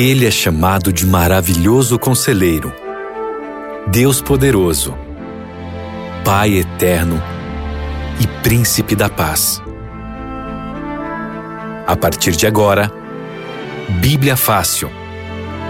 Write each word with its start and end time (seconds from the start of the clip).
Ele 0.00 0.24
é 0.28 0.30
chamado 0.30 0.92
de 0.92 1.04
maravilhoso 1.04 1.98
conselheiro, 1.98 2.72
Deus 3.88 4.22
poderoso, 4.22 4.96
Pai 6.24 6.56
eterno 6.56 7.20
e 8.20 8.26
príncipe 8.40 8.94
da 8.94 9.08
paz. 9.08 9.60
A 11.84 11.96
partir 11.96 12.30
de 12.36 12.46
agora, 12.46 12.92
Bíblia 14.00 14.36
Fácil. 14.36 14.88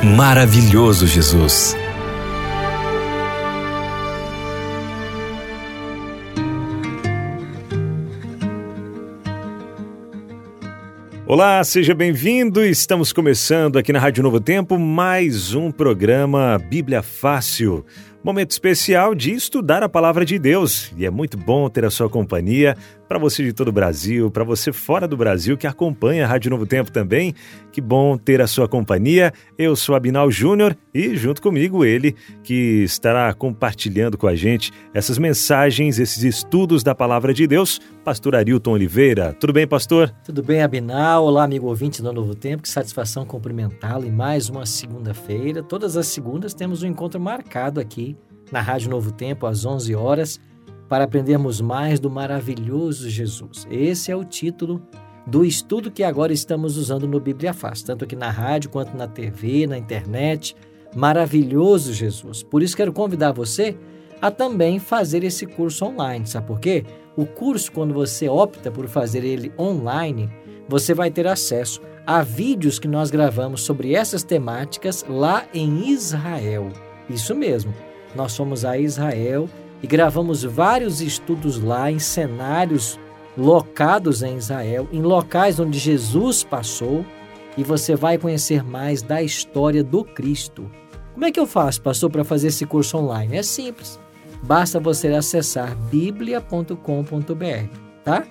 Maravilhoso 0.05 1.07
Jesus. 1.07 1.75
Olá, 11.31 11.63
seja 11.63 11.95
bem-vindo. 11.95 12.65
Estamos 12.65 13.13
começando 13.13 13.77
aqui 13.77 13.93
na 13.93 13.99
Rádio 13.99 14.23
Novo 14.23 14.41
Tempo 14.41 14.79
mais 14.79 15.53
um 15.55 15.71
programa 15.71 16.59
Bíblia 16.59 17.03
Fácil. 17.03 17.85
Momento 18.25 18.53
especial 18.53 19.15
de 19.15 19.35
estudar 19.35 19.83
a 19.83 19.91
palavra 19.91 20.25
de 20.25 20.39
Deus. 20.39 20.91
E 20.97 21.05
é 21.05 21.11
muito 21.11 21.37
bom 21.37 21.69
ter 21.69 21.85
a 21.85 21.91
sua 21.91 22.09
companhia 22.09 22.75
para 23.09 23.19
você 23.19 23.43
de 23.43 23.53
todo 23.53 23.69
o 23.69 23.73
Brasil, 23.73 24.31
para 24.31 24.45
você 24.45 24.71
fora 24.71 25.09
do 25.09 25.17
Brasil 25.17 25.57
que 25.57 25.67
acompanha 25.67 26.25
a 26.25 26.29
Rádio 26.29 26.51
Novo 26.51 26.67
Tempo 26.67 26.93
também. 26.93 27.35
Que 27.73 27.81
bom 27.81 28.19
ter 28.19 28.43
a 28.43 28.47
sua 28.47 28.69
companhia. 28.69 29.33
Eu 29.57 29.75
sou 29.75 29.95
Abinal 29.95 30.31
Júnior 30.31 30.77
e 30.93 31.17
junto 31.17 31.41
comigo 31.41 31.85
ele 31.85 32.15
que 32.45 32.83
estará 32.83 33.33
compartilhando 33.33 34.19
com 34.19 34.27
a 34.27 34.37
gente 34.37 34.71
essas 34.93 35.17
mensagens, 35.17 35.99
esses 35.99 36.23
estudos 36.23 36.83
da 36.83 36.95
palavra 36.95 37.33
de 37.33 37.47
Deus, 37.47 37.81
pastor 38.05 38.37
Arilton 38.37 38.73
Oliveira. 38.73 39.33
Tudo 39.41 39.53
bem, 39.55 39.67
pastor? 39.67 40.15
Tudo 40.23 40.43
bem, 40.43 40.63
Abinal. 40.63 41.25
Olá, 41.25 41.45
amigo 41.45 41.67
ouvinte 41.67 42.03
do 42.03 42.13
Novo 42.13 42.35
Tempo. 42.35 42.63
Que 42.63 42.69
satisfação 42.69 43.25
cumprimentá-lo 43.25 44.05
em 44.05 44.13
mais 44.13 44.51
uma 44.51 44.67
segunda-feira. 44.67 45.63
Todas 45.63 45.97
as 45.97 46.07
segundas 46.09 46.53
temos 46.53 46.83
um 46.83 46.87
encontro 46.87 47.19
marcado 47.19 47.81
aqui 47.81 48.17
na 48.53 48.61
Rádio 48.61 48.91
Novo 48.91 49.13
Tempo 49.13 49.47
às 49.47 49.65
11 49.65 49.95
horas 49.95 50.41
para 50.89 51.05
aprendermos 51.05 51.61
mais 51.61 52.01
do 52.01 52.11
maravilhoso 52.11 53.09
Jesus. 53.11 53.67
Esse 53.71 54.11
é 54.11 54.17
o 54.17 54.25
título 54.25 54.83
do 55.27 55.45
estudo 55.45 55.91
que 55.91 56.03
agora 56.03 56.33
estamos 56.33 56.77
usando 56.79 57.07
no 57.07 57.21
Bíblia 57.21 57.53
Fácil, 57.53 57.87
tanto 57.87 58.05
aqui 58.05 58.17
na 58.17 58.31
rádio 58.31 58.71
quanto 58.71 58.97
na 58.97 59.07
TV, 59.07 59.67
na 59.67 59.77
internet. 59.77 60.57
Maravilhoso 60.97 61.93
Jesus. 61.93 62.43
Por 62.43 62.63
isso 62.63 62.77
quero 62.77 62.93
convidar 62.93 63.33
você 63.33 63.77
a 64.23 64.31
também 64.31 64.79
fazer 64.79 65.23
esse 65.23 65.45
curso 65.47 65.85
online. 65.85 66.27
Sabe 66.27 66.47
por 66.47 66.59
quê? 66.59 66.85
O 67.15 67.27
curso, 67.27 67.71
quando 67.71 67.93
você 67.93 68.29
opta 68.29 68.71
por 68.71 68.89
fazer 68.89 69.23
ele 69.23 69.53
online, 69.59 70.31
você 70.67 70.95
vai 70.95 71.11
ter 71.11 71.27
acesso 71.27 71.81
a 72.07 72.23
vídeos 72.23 72.79
que 72.79 72.89
nós 72.89 73.11
gravamos 73.11 73.61
sobre 73.61 73.93
essas 73.93 74.23
temáticas 74.23 75.05
lá 75.07 75.45
em 75.53 75.91
Israel. 75.91 76.71
Isso 77.09 77.35
mesmo. 77.35 77.75
Nós 78.17 78.35
fomos 78.35 78.65
a 78.65 78.79
Israel 78.79 79.49
e 79.83 79.87
gravamos 79.87 80.43
vários 80.43 81.01
estudos 81.01 81.61
lá 81.61 81.91
em 81.91 81.99
cenários 81.99 82.99
locados 83.37 84.23
em 84.23 84.37
Israel, 84.37 84.89
em 84.93 85.01
locais 85.01 85.61
onde 85.61 85.79
Jesus 85.79 86.43
passou, 86.43 87.05
e 87.57 87.63
você 87.63 87.95
vai 87.95 88.19
conhecer 88.19 88.65
mais 88.65 89.03
da 89.03 89.23
história 89.23 89.83
do 89.83 90.05
Cristo. 90.05 90.71
Como 91.13 91.25
é 91.25 91.33
que 91.33 91.41
eu 91.41 91.47
faço, 91.47 91.83
pastor, 91.83 92.11
para 92.11 92.25
fazer 92.25 92.49
esse 92.49 92.65
curso 92.67 92.97
online? 92.99 93.37
É 93.37 93.43
simples. 93.43 93.99
Basta 94.43 94.79
você 94.79 95.09
acessar 95.09 95.77
biblia.com.br, 95.77 96.75
tá? 98.05 98.25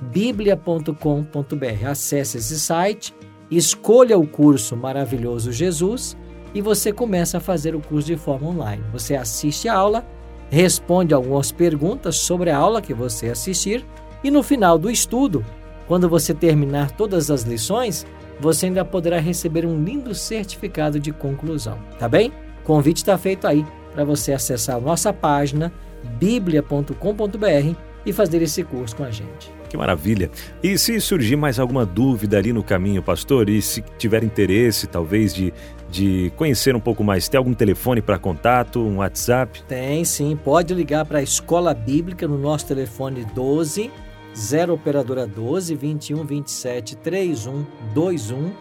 biblia.com.br. 0.00 1.86
Acesse 1.86 2.38
esse 2.38 2.58
site, 2.58 3.14
escolha 3.50 4.18
o 4.18 4.26
curso 4.26 4.76
Maravilhoso 4.76 5.52
Jesus 5.52 6.16
e 6.54 6.60
você 6.60 6.92
começa 6.92 7.38
a 7.38 7.40
fazer 7.40 7.74
o 7.74 7.80
curso 7.80 8.06
de 8.06 8.16
forma 8.16 8.48
online. 8.48 8.82
Você 8.92 9.14
assiste 9.14 9.68
a 9.68 9.74
aula 9.74 10.06
responde 10.50 11.14
algumas 11.14 11.52
perguntas 11.52 12.16
sobre 12.16 12.50
a 12.50 12.58
aula 12.58 12.82
que 12.82 12.92
você 12.92 13.28
assistir 13.28 13.86
e 14.22 14.30
no 14.30 14.42
final 14.42 14.76
do 14.76 14.90
estudo, 14.90 15.44
quando 15.86 16.08
você 16.08 16.34
terminar 16.34 16.90
todas 16.90 17.30
as 17.30 17.42
lições, 17.42 18.06
você 18.38 18.66
ainda 18.66 18.84
poderá 18.84 19.18
receber 19.18 19.64
um 19.64 19.82
lindo 19.82 20.14
certificado 20.14 21.00
de 21.00 21.12
conclusão, 21.12 21.78
tá 21.98 22.08
bem? 22.08 22.32
Convite 22.64 22.98
está 22.98 23.16
feito 23.16 23.46
aí 23.46 23.64
para 23.92 24.04
você 24.04 24.32
acessar 24.32 24.76
a 24.76 24.80
nossa 24.80 25.12
página 25.12 25.72
biblia.com.br 26.18 27.89
e 28.04 28.12
fazer 28.12 28.42
esse 28.42 28.62
curso 28.64 28.96
com 28.96 29.04
a 29.04 29.10
gente. 29.10 29.52
Que 29.68 29.76
maravilha! 29.76 30.30
E 30.62 30.76
se 30.76 31.00
surgir 31.00 31.36
mais 31.36 31.58
alguma 31.58 31.86
dúvida 31.86 32.38
ali 32.38 32.52
no 32.52 32.62
caminho, 32.62 33.02
pastor, 33.02 33.48
e 33.48 33.62
se 33.62 33.82
tiver 33.98 34.24
interesse 34.24 34.86
talvez 34.86 35.32
de, 35.32 35.52
de 35.88 36.32
conhecer 36.36 36.74
um 36.74 36.80
pouco 36.80 37.04
mais, 37.04 37.28
tem 37.28 37.38
algum 37.38 37.54
telefone 37.54 38.02
para 38.02 38.18
contato, 38.18 38.80
um 38.80 38.96
WhatsApp? 38.96 39.62
Tem 39.64 40.04
sim, 40.04 40.36
pode 40.42 40.74
ligar 40.74 41.04
para 41.04 41.18
a 41.20 41.22
Escola 41.22 41.72
Bíblica 41.72 42.26
no 42.26 42.38
nosso 42.38 42.66
telefone 42.66 43.24
12 43.34 43.90
0 44.34 44.74
operadora 44.74 45.26
12 45.26 45.74
21 45.74 46.24
27 46.24 46.96
31 46.96 47.64
21. 47.94 48.52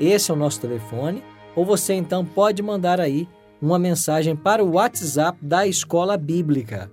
Esse 0.00 0.30
é 0.30 0.34
o 0.34 0.36
nosso 0.36 0.60
telefone. 0.60 1.22
Ou 1.54 1.64
você 1.64 1.94
então 1.94 2.24
pode 2.24 2.62
mandar 2.62 3.00
aí 3.00 3.28
uma 3.60 3.78
mensagem 3.78 4.34
para 4.34 4.64
o 4.64 4.72
WhatsApp 4.72 5.38
da 5.40 5.66
Escola 5.66 6.16
Bíblica. 6.16 6.90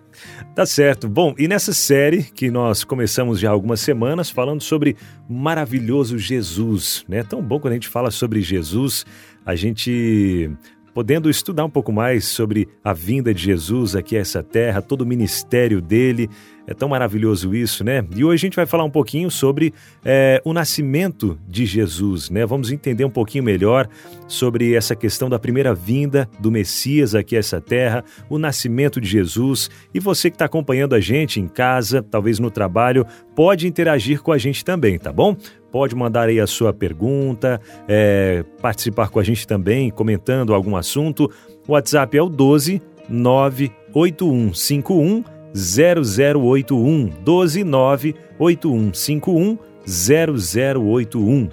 Tá 0.54 0.64
certo. 0.64 1.06
Bom, 1.06 1.34
e 1.38 1.46
nessa 1.46 1.74
série 1.74 2.22
que 2.22 2.50
nós 2.50 2.82
começamos 2.82 3.38
já 3.38 3.50
há 3.50 3.52
algumas 3.52 3.80
semanas 3.80 4.30
falando 4.30 4.62
sobre 4.62 4.96
maravilhoso 5.28 6.18
Jesus, 6.18 7.04
né? 7.06 7.22
Tão 7.22 7.42
bom 7.42 7.60
quando 7.60 7.72
a 7.72 7.76
gente 7.76 7.88
fala 7.88 8.10
sobre 8.10 8.40
Jesus, 8.40 9.04
a 9.44 9.54
gente 9.54 10.50
podendo 10.94 11.30
estudar 11.30 11.64
um 11.64 11.70
pouco 11.70 11.92
mais 11.92 12.24
sobre 12.24 12.68
a 12.82 12.92
vinda 12.92 13.32
de 13.32 13.42
Jesus 13.42 13.94
aqui 13.94 14.16
a 14.16 14.20
essa 14.20 14.42
terra, 14.42 14.82
todo 14.82 15.02
o 15.02 15.06
ministério 15.06 15.80
dele. 15.80 16.28
É 16.70 16.74
tão 16.74 16.88
maravilhoso 16.88 17.52
isso, 17.52 17.82
né? 17.82 18.06
E 18.14 18.24
hoje 18.24 18.42
a 18.42 18.46
gente 18.46 18.54
vai 18.54 18.64
falar 18.64 18.84
um 18.84 18.90
pouquinho 18.90 19.28
sobre 19.28 19.74
é, 20.04 20.40
o 20.44 20.52
nascimento 20.52 21.36
de 21.48 21.66
Jesus, 21.66 22.30
né? 22.30 22.46
Vamos 22.46 22.70
entender 22.70 23.04
um 23.04 23.10
pouquinho 23.10 23.42
melhor 23.42 23.88
sobre 24.28 24.76
essa 24.76 24.94
questão 24.94 25.28
da 25.28 25.36
primeira 25.36 25.74
vinda 25.74 26.30
do 26.38 26.48
Messias 26.48 27.12
aqui 27.12 27.34
a 27.34 27.40
essa 27.40 27.60
terra, 27.60 28.04
o 28.28 28.38
nascimento 28.38 29.00
de 29.00 29.08
Jesus. 29.08 29.68
E 29.92 29.98
você 29.98 30.30
que 30.30 30.36
está 30.36 30.44
acompanhando 30.44 30.94
a 30.94 31.00
gente 31.00 31.40
em 31.40 31.48
casa, 31.48 32.04
talvez 32.04 32.38
no 32.38 32.52
trabalho, 32.52 33.04
pode 33.34 33.66
interagir 33.66 34.22
com 34.22 34.30
a 34.30 34.38
gente 34.38 34.64
também, 34.64 34.96
tá 34.96 35.12
bom? 35.12 35.36
Pode 35.72 35.96
mandar 35.96 36.28
aí 36.28 36.38
a 36.38 36.46
sua 36.46 36.72
pergunta, 36.72 37.60
é, 37.88 38.44
participar 38.62 39.08
com 39.08 39.18
a 39.18 39.24
gente 39.24 39.44
também, 39.44 39.90
comentando 39.90 40.54
algum 40.54 40.76
assunto. 40.76 41.28
O 41.66 41.72
WhatsApp 41.72 42.16
é 42.16 42.22
o 42.22 42.28
12 42.28 42.80
98151 43.08 45.39
0081 45.54 47.10
12 47.22 47.64
98151 47.64 49.58
0081. 49.86 51.48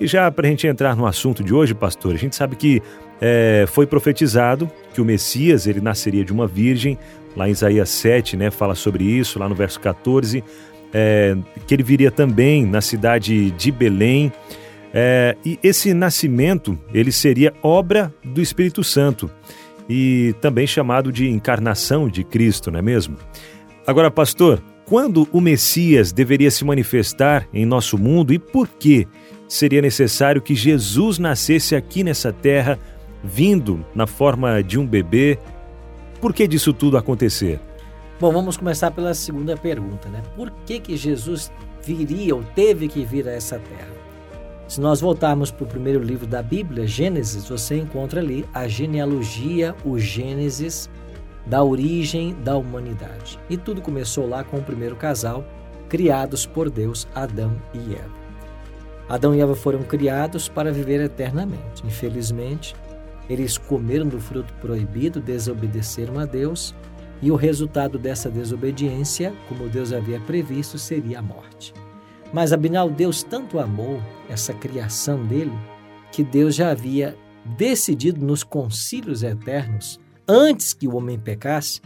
E 0.00 0.06
já 0.06 0.30
para 0.30 0.46
a 0.46 0.50
gente 0.50 0.66
entrar 0.66 0.96
no 0.96 1.06
assunto 1.06 1.42
de 1.44 1.54
hoje, 1.54 1.74
pastor, 1.74 2.14
a 2.14 2.18
gente 2.18 2.34
sabe 2.34 2.56
que 2.56 2.82
é, 3.20 3.64
foi 3.68 3.86
profetizado 3.86 4.70
que 4.92 5.00
o 5.00 5.04
Messias 5.04 5.66
ele 5.66 5.80
nasceria 5.80 6.24
de 6.24 6.32
uma 6.32 6.46
virgem, 6.46 6.98
lá 7.36 7.48
em 7.48 7.52
Isaías 7.52 7.88
7, 7.90 8.36
né, 8.36 8.50
fala 8.50 8.74
sobre 8.74 9.04
isso, 9.04 9.38
lá 9.38 9.48
no 9.48 9.54
verso 9.54 9.80
14 9.80 10.42
é, 10.94 11.36
que 11.66 11.74
ele 11.74 11.82
viria 11.82 12.12
também 12.12 12.64
na 12.64 12.80
cidade 12.80 13.50
de 13.50 13.72
Belém. 13.72 14.32
É, 14.96 15.36
e 15.44 15.58
esse 15.60 15.92
nascimento 15.92 16.78
ele 16.94 17.10
seria 17.10 17.52
obra 17.60 18.14
do 18.22 18.40
Espírito 18.40 18.84
Santo 18.84 19.28
e 19.88 20.34
também 20.40 20.66
chamado 20.66 21.12
de 21.12 21.28
encarnação 21.28 22.08
de 22.08 22.24
Cristo, 22.24 22.70
não 22.70 22.78
é 22.78 22.82
mesmo? 22.82 23.16
Agora, 23.86 24.10
pastor, 24.10 24.62
quando 24.84 25.28
o 25.32 25.40
Messias 25.40 26.12
deveria 26.12 26.50
se 26.50 26.64
manifestar 26.64 27.48
em 27.52 27.64
nosso 27.64 27.96
mundo 27.96 28.32
e 28.32 28.38
por 28.38 28.68
que 28.68 29.06
seria 29.48 29.80
necessário 29.80 30.42
que 30.42 30.54
Jesus 30.54 31.18
nascesse 31.18 31.74
aqui 31.74 32.02
nessa 32.04 32.32
terra, 32.32 32.78
vindo 33.22 33.84
na 33.94 34.06
forma 34.06 34.62
de 34.62 34.78
um 34.78 34.86
bebê? 34.86 35.38
Por 36.20 36.32
que 36.32 36.46
disso 36.46 36.72
tudo 36.72 36.96
acontecer? 36.96 37.60
Bom, 38.20 38.32
vamos 38.32 38.56
começar 38.56 38.90
pela 38.90 39.12
segunda 39.12 39.56
pergunta, 39.56 40.08
né? 40.08 40.22
Por 40.36 40.50
que, 40.64 40.80
que 40.80 40.96
Jesus 40.96 41.50
viria 41.82 42.34
ou 42.34 42.42
teve 42.42 42.88
que 42.88 43.04
vir 43.04 43.28
a 43.28 43.32
essa 43.32 43.58
terra? 43.58 44.03
Se 44.74 44.80
nós 44.80 45.00
voltarmos 45.00 45.52
para 45.52 45.62
o 45.62 45.68
primeiro 45.68 46.02
livro 46.02 46.26
da 46.26 46.42
Bíblia, 46.42 46.84
Gênesis, 46.84 47.48
você 47.48 47.78
encontra 47.78 48.18
ali 48.18 48.44
a 48.52 48.66
genealogia, 48.66 49.72
o 49.84 50.00
Gênesis 50.00 50.90
da 51.46 51.62
origem 51.62 52.34
da 52.42 52.56
humanidade. 52.56 53.38
E 53.48 53.56
tudo 53.56 53.80
começou 53.80 54.28
lá 54.28 54.42
com 54.42 54.56
o 54.56 54.62
primeiro 54.64 54.96
casal, 54.96 55.44
criados 55.88 56.44
por 56.44 56.68
Deus, 56.68 57.06
Adão 57.14 57.54
e 57.72 57.94
Eva. 57.94 58.10
Adão 59.08 59.32
e 59.32 59.40
Eva 59.40 59.54
foram 59.54 59.80
criados 59.84 60.48
para 60.48 60.72
viver 60.72 61.00
eternamente. 61.00 61.86
Infelizmente, 61.86 62.74
Eles 63.30 63.56
comeram 63.56 64.08
do 64.08 64.18
fruto 64.18 64.52
proibido, 64.54 65.20
desobedeceram 65.20 66.18
a 66.18 66.24
Deus, 66.24 66.74
e 67.22 67.30
o 67.30 67.36
resultado 67.36 67.96
dessa 67.96 68.28
desobediência, 68.28 69.32
como 69.48 69.68
Deus 69.68 69.92
havia 69.92 70.18
previsto, 70.18 70.80
seria 70.80 71.20
a 71.20 71.22
morte. 71.22 71.72
Mas 72.34 72.52
Abinal, 72.52 72.90
Deus 72.90 73.22
tanto 73.22 73.60
amou 73.60 74.02
essa 74.28 74.52
criação 74.52 75.24
dele, 75.24 75.56
que 76.10 76.24
Deus 76.24 76.56
já 76.56 76.72
havia 76.72 77.16
decidido 77.56 78.26
nos 78.26 78.42
concílios 78.42 79.22
eternos, 79.22 80.00
antes 80.26 80.74
que 80.74 80.88
o 80.88 80.96
homem 80.96 81.16
pecasse, 81.16 81.80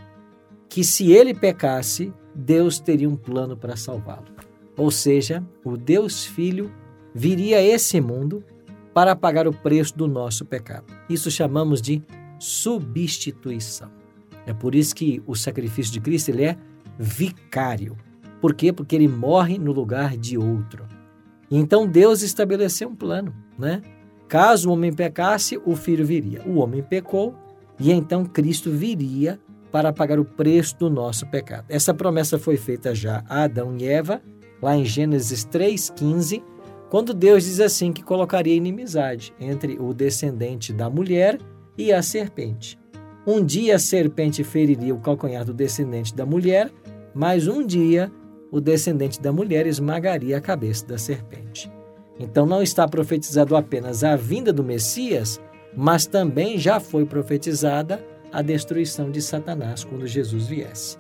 que 0.67 0.83
se 0.83 1.13
ele 1.13 1.35
pecasse, 1.35 2.15
Deus 2.35 2.81
teria 2.81 3.11
um 3.11 3.15
plano 3.15 3.59
para 3.59 3.77
salvá-lo. 3.77 4.25
Ou 4.75 4.91
seja, 4.91 5.47
o 5.63 5.77
Deus 5.77 6.25
Filho 6.25 6.73
viria 7.15 7.59
a 7.59 7.63
esse 7.63 8.01
mundo 8.01 8.43
para 8.95 9.15
pagar 9.15 9.47
o 9.47 9.53
preço 9.53 9.99
do 9.99 10.09
nosso 10.09 10.47
pecado. 10.47 10.87
Isso 11.11 11.31
chamamos 11.31 11.83
de 11.83 12.03
substituição. 12.39 13.91
É 14.47 14.55
por 14.55 14.75
isso 14.75 14.95
que 14.95 15.23
o 15.27 15.35
sacrifício 15.35 15.93
de 15.93 16.01
Cristo 16.01 16.31
ele 16.31 16.45
é 16.45 16.57
vicário. 16.99 17.99
Por 18.41 18.55
quê? 18.55 18.73
Porque 18.73 18.95
ele 18.95 19.09
morre 19.09 19.59
no 19.59 19.73
lugar 19.73 20.17
de 20.17 20.39
outro. 20.39 20.85
Então 21.51 21.87
Deus 21.87 22.23
estabeleceu 22.23 22.89
um 22.89 22.95
plano, 22.95 23.35
né? 23.59 23.83
Caso 24.29 24.69
o 24.69 24.73
homem 24.73 24.93
pecasse, 24.93 25.59
o 25.65 25.75
filho 25.75 26.05
viria. 26.05 26.43
O 26.47 26.57
homem 26.57 26.83
pecou 26.83 27.35
e 27.81 27.91
então 27.91 28.25
Cristo 28.25 28.71
viria 28.71 29.41
para 29.73 29.93
pagar 29.93 30.19
o 30.19 30.25
preço 30.25 30.77
do 30.79 30.91
nosso 30.91 31.27
pecado. 31.27 31.65
Essa 31.69 31.95
promessa 31.95 32.39
foi 32.39 32.57
feita 32.57 32.95
já 32.95 33.25
a 33.29 33.45
Adão 33.45 33.77
e 33.77 33.87
Eva, 33.87 34.21
lá 34.61 34.77
em 34.77 34.85
Gênesis 34.85 35.47
3,15, 35.47 36.43
quando 36.91 37.13
Deus 37.15 37.45
diz 37.45 37.61
assim 37.61 37.93
que 37.93 38.03
colocaria 38.03 38.55
inimizade 38.55 39.33
entre 39.39 39.79
o 39.79 39.93
descendente 39.93 40.73
da 40.73 40.89
mulher 40.89 41.39
e 41.77 41.93
a 41.93 42.03
serpente. 42.03 42.79
Um 43.27 43.45
dia 43.45 43.77
a 43.77 43.79
serpente 43.79 44.43
feriria 44.43 44.95
o 44.95 45.01
calcanhar 45.01 45.45
do 45.45 45.53
descendente 45.53 46.15
da 46.15 46.25
mulher, 46.25 46.71
mas 47.15 47.47
um 47.47 47.65
dia 47.65 48.11
o 48.51 48.61
descendente 48.61 49.21
da 49.21 49.33
mulher 49.33 49.67
esmagaria 49.67 50.37
a 50.37 50.41
cabeça 50.41 50.87
da 50.87 50.99
serpente. 50.99 51.71
Então 52.19 52.47
não 52.47 52.63
está 52.63 52.87
profetizado 52.89 53.55
apenas 53.57 54.03
a 54.03 54.17
vinda 54.17 54.53
do 54.53 54.65
Messias, 54.65 55.41
mas 55.77 56.07
também 56.07 56.59
já 56.59 56.81
foi 56.81 57.05
profetizada 57.05 58.05
a 58.33 58.43
destruição 58.43 59.11
de 59.11 59.23
Satanás 59.23 59.85
quando 59.85 60.07
Jesus 60.07 60.47
viesse. 60.47 60.97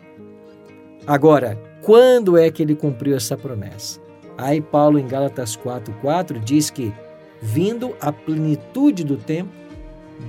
Agora, 1.07 1.59
quando 1.83 2.37
é 2.37 2.51
que 2.51 2.63
ele 2.63 2.75
cumpriu 2.75 3.17
essa 3.17 3.37
promessa? 3.37 4.01
Aí 4.37 4.61
Paulo 4.61 4.99
em 4.99 5.07
Gálatas 5.07 5.57
4:4 5.57 6.39
diz 6.39 6.71
que 6.71 6.93
vindo 7.41 7.97
a 8.01 8.13
plenitude 8.13 9.05
do 9.05 9.17
tempo, 9.17 9.51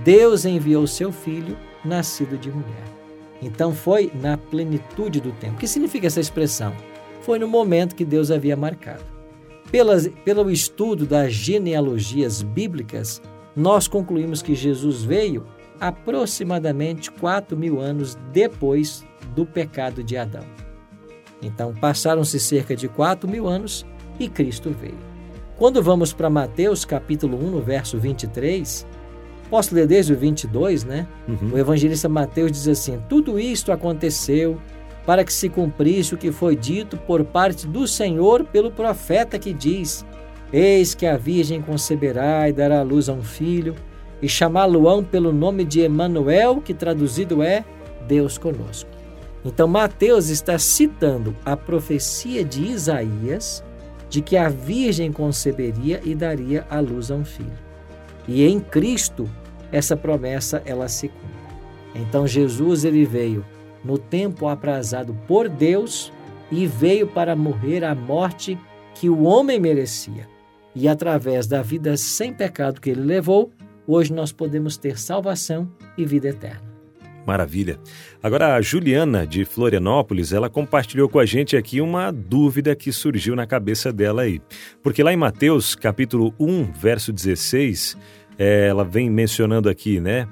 Deus 0.04 0.46
enviou 0.46 0.86
seu 0.88 1.12
filho, 1.12 1.58
nascido 1.84 2.38
de 2.38 2.50
mulher. 2.50 2.84
Então 3.42 3.74
foi 3.74 4.12
na 4.22 4.38
plenitude 4.38 5.20
do 5.20 5.32
tempo. 5.34 5.56
O 5.56 5.58
que 5.58 5.68
significa 5.68 6.08
essa 6.08 6.20
expressão? 6.20 6.74
Foi 7.22 7.38
no 7.40 7.48
momento 7.48 7.96
que 7.96 8.06
Deus 8.06 8.32
havia 8.32 8.56
marcado. 8.56 9.04
Pelas, 9.72 10.08
pelo 10.26 10.50
estudo 10.50 11.06
das 11.06 11.32
genealogias 11.34 12.42
bíblicas, 12.42 13.22
nós 13.56 13.88
concluímos 13.88 14.42
que 14.42 14.56
Jesus 14.56 15.04
veio 15.04 15.46
aproximadamente 15.80 17.12
4 17.12 17.56
mil 17.56 17.80
anos 17.80 18.18
depois 18.34 19.06
do 19.36 19.46
pecado 19.46 20.04
de 20.04 20.18
Adão. 20.18 20.44
Então, 21.42 21.74
passaram-se 21.74 22.40
cerca 22.40 22.76
de 22.76 22.88
4 22.88 23.30
mil 23.30 23.48
anos 23.48 23.86
e 24.20 24.28
Cristo 24.28 24.72
veio. 24.72 24.98
Quando 25.58 25.82
vamos 25.82 26.14
para 26.14 26.30
Mateus 26.30 26.84
capítulo 26.86 27.38
1, 27.38 27.52
no 27.52 27.62
verso 27.62 27.98
23, 27.98 28.86
posso 29.50 29.74
ler 29.76 29.88
desde 29.88 30.14
o 30.14 30.18
22, 30.18 30.84
né? 30.84 31.08
Uhum. 31.28 31.54
O 31.54 31.58
evangelista 31.58 32.08
Mateus 32.10 32.52
diz 32.52 32.68
assim: 32.68 33.02
Tudo 33.10 33.40
isto 33.40 33.72
aconteceu 33.72 34.58
para 35.06 35.24
que 35.24 35.34
se 35.34 35.50
cumprisse 35.50 36.14
o 36.14 36.18
que 36.18 36.32
foi 36.32 36.56
dito 36.56 36.98
por 36.98 37.24
parte 37.24 37.68
do 37.68 37.88
Senhor 37.88 38.44
pelo 38.46 38.72
profeta 38.72 39.40
que 39.40 39.54
diz: 39.54 40.06
Eis 40.52 40.94
que 40.94 41.06
a 41.06 41.18
virgem 41.18 41.62
conceberá 41.62 42.48
e 42.48 42.54
dará 42.54 42.80
à 42.80 42.84
luz 42.84 43.10
a 43.10 43.14
um 43.14 43.24
filho, 43.24 43.76
e 44.22 44.28
chamá-lo-ão 44.28 45.04
pelo 45.04 45.32
nome 45.32 45.64
de 45.64 45.82
Emanuel, 45.82 46.62
que 46.62 46.74
traduzido 46.74 47.42
é 47.42 47.64
Deus 48.08 48.38
conosco. 48.38 48.90
Então 49.44 49.68
Mateus 49.68 50.30
está 50.30 50.60
citando 50.60 51.36
a 51.46 51.56
profecia 51.56 52.44
de 52.44 52.64
Isaías 52.66 53.64
de 54.10 54.22
que 54.22 54.36
a 54.36 54.50
virgem 54.50 55.12
conceberia 55.12 56.02
e 56.04 56.14
daria 56.14 56.66
à 56.70 56.80
luz 56.80 57.12
a 57.12 57.16
um 57.16 57.24
filho. 57.24 57.58
E 58.28 58.46
em 58.46 58.60
Cristo 58.60 59.30
essa 59.72 59.96
promessa 59.96 60.62
ela 60.66 60.88
se 60.88 61.08
cumpre. 61.08 61.30
Então 61.96 62.28
Jesus 62.28 62.84
ele 62.84 63.06
veio 63.06 63.46
no 63.84 63.98
tempo 63.98 64.48
aprazado 64.48 65.14
por 65.28 65.48
Deus 65.48 66.12
e 66.52 66.66
veio 66.66 67.08
para 67.08 67.36
morrer 67.36 67.84
a 67.84 67.94
morte 67.94 68.58
que 68.96 69.10
o 69.10 69.24
homem 69.24 69.60
merecia. 69.60 70.28
E 70.76 70.88
através 70.88 71.48
da 71.48 71.62
vida 71.62 71.98
sem 71.98 72.34
pecado 72.34 72.82
que 72.82 72.90
ele 72.90 73.02
levou, 73.02 73.52
hoje 73.88 74.14
nós 74.14 74.32
podemos 74.32 74.78
ter 74.78 75.00
salvação 75.00 75.70
e 75.98 76.06
vida 76.06 76.30
eterna. 76.30 76.70
Maravilha. 77.26 77.80
Agora, 78.24 78.56
a 78.56 78.62
Juliana, 78.62 79.26
de 79.28 79.46
Florianópolis, 79.46 80.34
ela 80.34 80.50
compartilhou 80.50 81.08
com 81.08 81.20
a 81.20 81.26
gente 81.26 81.56
aqui 81.56 81.80
uma 81.80 82.12
dúvida 82.12 82.76
que 82.76 82.92
surgiu 82.92 83.36
na 83.36 83.46
cabeça 83.46 83.94
dela 83.94 84.24
aí. 84.24 84.42
Porque 84.82 85.04
lá 85.04 85.14
em 85.14 85.18
Mateus, 85.18 85.76
capítulo 85.76 86.34
1, 86.40 86.72
verso 86.72 87.14
16, 87.14 87.98
é, 88.38 88.68
ela 88.68 88.84
vem 88.84 89.10
mencionando 89.10 89.70
aqui, 89.70 90.00
né? 90.00 90.28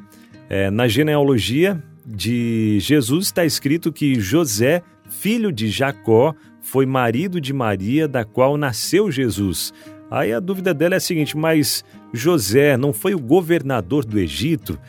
É, 0.49 0.71
na 0.71 0.87
genealogia 0.87 1.83
de 2.07 2.79
Jesus 2.79 3.25
está 3.25 3.43
escrito 3.43 3.91
que 3.91 4.17
José, 4.17 4.81
filho 5.09 5.51
de 5.51 5.67
Jacó, 5.67 6.33
foi 6.61 6.85
marido 6.85 7.41
de 7.41 7.51
Maria, 7.51 8.07
da 8.07 8.23
qual 8.23 8.55
nasceu 8.55 9.11
Jesus. 9.11 9.73
Aí 10.09 10.31
a 10.31 10.39
dúvida 10.39 10.73
dela 10.73 10.95
é 10.95 10.97
a 10.97 11.01
seguinte: 11.01 11.35
mas 11.35 11.83
José 12.13 12.77
não 12.77 12.93
foi 12.93 13.13
o 13.13 13.19
governador 13.19 14.05
do 14.05 14.17
Egito? 14.17 14.79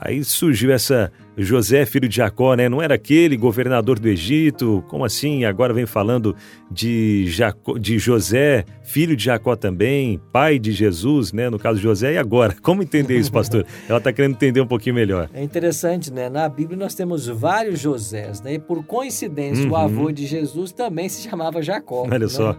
Aí 0.00 0.22
surgiu 0.24 0.72
essa 0.72 1.10
José, 1.36 1.86
filho 1.86 2.08
de 2.08 2.16
Jacó, 2.16 2.54
né? 2.54 2.68
Não 2.68 2.82
era 2.82 2.94
aquele 2.94 3.36
governador 3.36 3.98
do 3.98 4.08
Egito? 4.08 4.84
Como 4.88 5.04
assim? 5.04 5.44
Agora 5.44 5.72
vem 5.72 5.86
falando 5.86 6.34
de, 6.70 7.26
Jacó, 7.28 7.78
de 7.78 7.98
José, 7.98 8.64
filho 8.82 9.16
de 9.16 9.24
Jacó 9.24 9.54
também, 9.54 10.20
pai 10.32 10.58
de 10.58 10.72
Jesus, 10.72 11.32
né? 11.32 11.48
No 11.48 11.58
caso 11.58 11.78
José. 11.78 12.14
E 12.14 12.18
agora? 12.18 12.56
Como 12.62 12.82
entender 12.82 13.16
isso, 13.16 13.30
pastor? 13.30 13.64
Ela 13.88 13.98
está 13.98 14.12
querendo 14.12 14.32
entender 14.32 14.60
um 14.60 14.66
pouquinho 14.66 14.96
melhor. 14.96 15.30
É 15.32 15.42
interessante, 15.42 16.12
né? 16.12 16.28
Na 16.28 16.48
Bíblia 16.48 16.76
nós 16.76 16.94
temos 16.94 17.26
vários 17.28 17.78
Josés, 17.78 18.40
né? 18.42 18.54
E 18.54 18.58
por 18.58 18.84
coincidência, 18.84 19.64
uhum. 19.64 19.72
o 19.72 19.76
avô 19.76 20.10
de 20.10 20.26
Jesus 20.26 20.72
também 20.72 21.08
se 21.08 21.28
chamava 21.28 21.62
Jacó. 21.62 22.02
Olha 22.10 22.18
né? 22.18 22.28
só. 22.28 22.56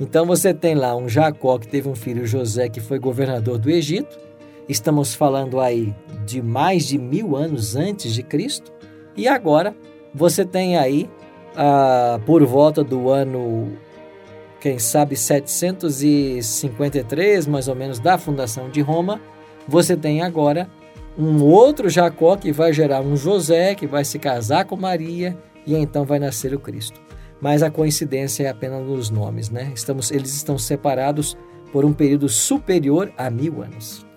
Então 0.00 0.26
você 0.26 0.54
tem 0.54 0.74
lá 0.74 0.96
um 0.96 1.08
Jacó 1.08 1.58
que 1.58 1.68
teve 1.68 1.88
um 1.88 1.94
filho 1.94 2.26
José 2.26 2.68
que 2.68 2.80
foi 2.80 2.98
governador 2.98 3.58
do 3.58 3.70
Egito. 3.70 4.27
Estamos 4.68 5.14
falando 5.14 5.60
aí 5.60 5.94
de 6.26 6.42
mais 6.42 6.86
de 6.86 6.98
mil 6.98 7.36
anos 7.36 7.74
antes 7.74 8.12
de 8.12 8.22
Cristo. 8.22 8.70
E 9.16 9.26
agora 9.26 9.74
você 10.14 10.44
tem 10.44 10.76
aí, 10.76 11.08
ah, 11.56 12.20
por 12.26 12.44
volta 12.44 12.84
do 12.84 13.08
ano, 13.08 13.72
quem 14.60 14.78
sabe, 14.78 15.16
753, 15.16 17.46
mais 17.46 17.66
ou 17.68 17.74
menos, 17.74 17.98
da 17.98 18.18
fundação 18.18 18.68
de 18.68 18.82
Roma, 18.82 19.18
você 19.66 19.96
tem 19.96 20.20
agora 20.22 20.68
um 21.16 21.42
outro 21.42 21.88
Jacó 21.88 22.36
que 22.36 22.52
vai 22.52 22.70
gerar 22.72 23.00
um 23.00 23.16
José, 23.16 23.74
que 23.74 23.86
vai 23.86 24.04
se 24.04 24.18
casar 24.18 24.66
com 24.66 24.76
Maria, 24.76 25.34
e 25.66 25.74
então 25.74 26.04
vai 26.04 26.18
nascer 26.18 26.52
o 26.54 26.60
Cristo. 26.60 27.00
Mas 27.40 27.62
a 27.62 27.70
coincidência 27.70 28.42
é 28.44 28.48
apenas 28.48 28.84
nos 28.84 29.08
nomes, 29.10 29.48
né? 29.50 29.70
Estamos, 29.74 30.10
eles 30.10 30.34
estão 30.34 30.58
separados 30.58 31.36
por 31.72 31.84
um 31.84 31.92
período 31.92 32.28
superior 32.28 33.12
a 33.16 33.30
mil 33.30 33.62
anos. 33.62 34.07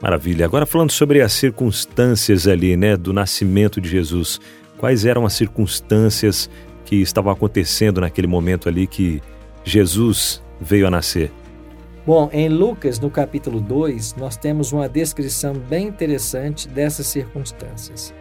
Maravilha. 0.00 0.44
Agora 0.44 0.66
falando 0.66 0.90
sobre 0.90 1.20
as 1.20 1.32
circunstâncias 1.32 2.46
ali, 2.46 2.76
né, 2.76 2.96
do 2.96 3.12
nascimento 3.12 3.80
de 3.80 3.88
Jesus. 3.88 4.40
Quais 4.76 5.04
eram 5.04 5.24
as 5.24 5.32
circunstâncias 5.32 6.50
que 6.84 6.96
estavam 6.96 7.32
acontecendo 7.32 8.00
naquele 8.00 8.26
momento 8.26 8.68
ali 8.68 8.86
que 8.86 9.22
Jesus 9.64 10.42
veio 10.60 10.86
a 10.86 10.90
nascer? 10.90 11.32
Bom, 12.06 12.28
em 12.32 12.50
Lucas, 12.50 13.00
no 13.00 13.10
capítulo 13.10 13.60
2, 13.60 14.16
nós 14.16 14.36
temos 14.36 14.72
uma 14.72 14.88
descrição 14.88 15.54
bem 15.54 15.88
interessante 15.88 16.68
dessas 16.68 17.06
circunstâncias. 17.06 18.12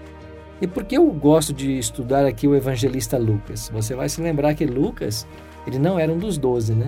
E 0.62 0.68
por 0.68 0.86
que 0.86 0.96
eu 0.96 1.06
gosto 1.12 1.52
de 1.52 1.78
estudar 1.78 2.26
aqui 2.26 2.48
o 2.48 2.56
evangelista 2.56 3.18
Lucas? 3.18 3.70
Você 3.74 3.94
vai 3.94 4.08
se 4.08 4.22
lembrar 4.22 4.54
que 4.54 4.66
Lucas, 4.66 5.28
ele 5.68 5.78
não 5.78 6.00
era 6.00 6.10
um 6.10 6.18
dos 6.18 6.38
doze, 6.38 6.74
né? 6.74 6.88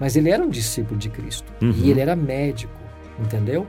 Mas 0.00 0.16
ele 0.16 0.30
era 0.30 0.42
um 0.42 0.48
discípulo 0.48 0.98
de 0.98 1.08
Cristo. 1.08 1.52
Uhum. 1.62 1.74
E 1.76 1.90
ele 1.92 2.00
era 2.00 2.16
médico, 2.16 2.74
entendeu? 3.20 3.64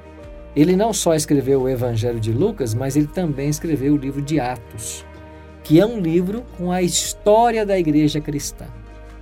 Ele 0.55 0.75
não 0.75 0.91
só 0.91 1.15
escreveu 1.15 1.61
o 1.61 1.69
Evangelho 1.69 2.19
de 2.19 2.31
Lucas, 2.31 2.73
mas 2.73 2.95
ele 2.95 3.07
também 3.07 3.49
escreveu 3.49 3.93
o 3.93 3.97
livro 3.97 4.21
de 4.21 4.39
Atos, 4.39 5.05
que 5.63 5.79
é 5.79 5.85
um 5.85 5.99
livro 5.99 6.43
com 6.57 6.71
a 6.71 6.81
história 6.81 7.65
da 7.65 7.79
igreja 7.79 8.19
cristã. 8.19 8.65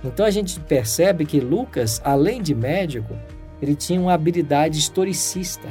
Então 0.04 0.26
a 0.26 0.30
gente 0.30 0.58
percebe 0.60 1.24
que 1.24 1.40
Lucas, 1.40 2.00
além 2.04 2.42
de 2.42 2.54
médico, 2.54 3.14
ele 3.60 3.74
tinha 3.74 4.00
uma 4.00 4.14
habilidade 4.14 4.78
historicista. 4.78 5.68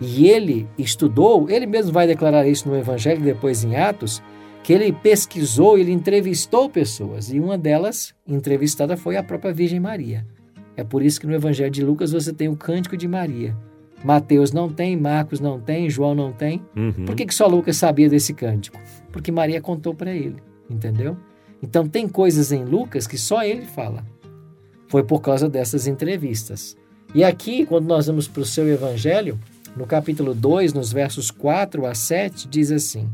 E 0.00 0.28
ele 0.28 0.68
estudou, 0.76 1.48
ele 1.48 1.64
mesmo 1.64 1.92
vai 1.92 2.06
declarar 2.06 2.46
isso 2.46 2.68
no 2.68 2.76
Evangelho, 2.76 3.22
depois 3.22 3.64
em 3.64 3.76
Atos, 3.76 4.22
que 4.62 4.72
ele 4.72 4.92
pesquisou, 4.92 5.78
ele 5.78 5.92
entrevistou 5.92 6.68
pessoas. 6.68 7.32
E 7.32 7.40
uma 7.40 7.56
delas, 7.56 8.12
entrevistada, 8.26 8.96
foi 8.96 9.16
a 9.16 9.22
própria 9.22 9.54
Virgem 9.54 9.80
Maria. 9.80 10.26
É 10.76 10.84
por 10.84 11.02
isso 11.02 11.20
que 11.20 11.26
no 11.26 11.34
Evangelho 11.34 11.70
de 11.70 11.84
Lucas 11.84 12.12
você 12.12 12.32
tem 12.32 12.48
o 12.48 12.56
Cântico 12.56 12.96
de 12.96 13.08
Maria. 13.08 13.56
Mateus 14.04 14.52
não 14.52 14.68
tem, 14.68 14.96
Marcos 14.96 15.40
não 15.40 15.60
tem, 15.60 15.90
João 15.90 16.14
não 16.14 16.32
tem. 16.32 16.62
Uhum. 16.76 17.04
Por 17.06 17.14
que, 17.14 17.26
que 17.26 17.34
só 17.34 17.46
Lucas 17.46 17.76
sabia 17.76 18.08
desse 18.08 18.34
cântico? 18.34 18.78
Porque 19.10 19.32
Maria 19.32 19.60
contou 19.60 19.94
para 19.94 20.12
ele, 20.12 20.36
entendeu? 20.70 21.16
Então 21.62 21.88
tem 21.88 22.06
coisas 22.08 22.52
em 22.52 22.64
Lucas 22.64 23.06
que 23.06 23.18
só 23.18 23.42
ele 23.42 23.64
fala. 23.64 24.04
Foi 24.88 25.02
por 25.02 25.20
causa 25.20 25.48
dessas 25.48 25.86
entrevistas. 25.86 26.76
E 27.14 27.24
aqui, 27.24 27.64
quando 27.64 27.86
nós 27.86 28.06
vamos 28.06 28.28
para 28.28 28.42
o 28.42 28.46
seu 28.46 28.68
evangelho, 28.68 29.38
no 29.76 29.86
capítulo 29.86 30.34
2, 30.34 30.72
nos 30.72 30.92
versos 30.92 31.30
4 31.30 31.86
a 31.86 31.94
7, 31.94 32.48
diz 32.48 32.70
assim: 32.70 33.08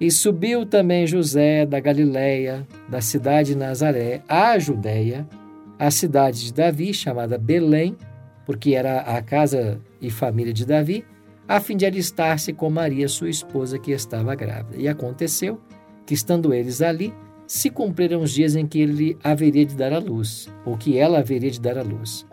E 0.00 0.10
subiu 0.10 0.64
também 0.64 1.06
José 1.06 1.66
da 1.66 1.80
Galiléia, 1.80 2.66
da 2.88 3.00
cidade 3.00 3.50
de 3.50 3.56
Nazaré, 3.56 4.22
à 4.28 4.58
Judéia, 4.58 5.26
a 5.78 5.90
cidade 5.90 6.44
de 6.44 6.52
Davi, 6.52 6.94
chamada 6.94 7.36
Belém, 7.36 7.96
porque 8.46 8.74
era 8.74 9.00
a 9.00 9.20
casa 9.20 9.78
e 10.00 10.08
família 10.08 10.52
de 10.52 10.64
Davi, 10.64 11.04
a 11.48 11.60
fim 11.60 11.76
de 11.76 11.84
alistar-se 11.84 12.52
com 12.52 12.70
Maria, 12.70 13.08
sua 13.08 13.28
esposa, 13.28 13.78
que 13.78 13.90
estava 13.90 14.34
grávida. 14.34 14.80
E 14.80 14.88
aconteceu 14.88 15.60
que, 16.06 16.14
estando 16.14 16.54
eles 16.54 16.80
ali, 16.80 17.12
se 17.46 17.70
cumpriram 17.70 18.22
os 18.22 18.32
dias 18.32 18.56
em 18.56 18.66
que 18.66 18.80
ele 18.80 19.18
haveria 19.22 19.66
de 19.66 19.76
dar 19.76 19.92
à 19.92 19.98
luz, 19.98 20.48
ou 20.64 20.76
que 20.76 20.98
ela 20.98 21.18
haveria 21.18 21.50
de 21.50 21.60
dar 21.60 21.76
à 21.76 21.82
luz. 21.82 22.26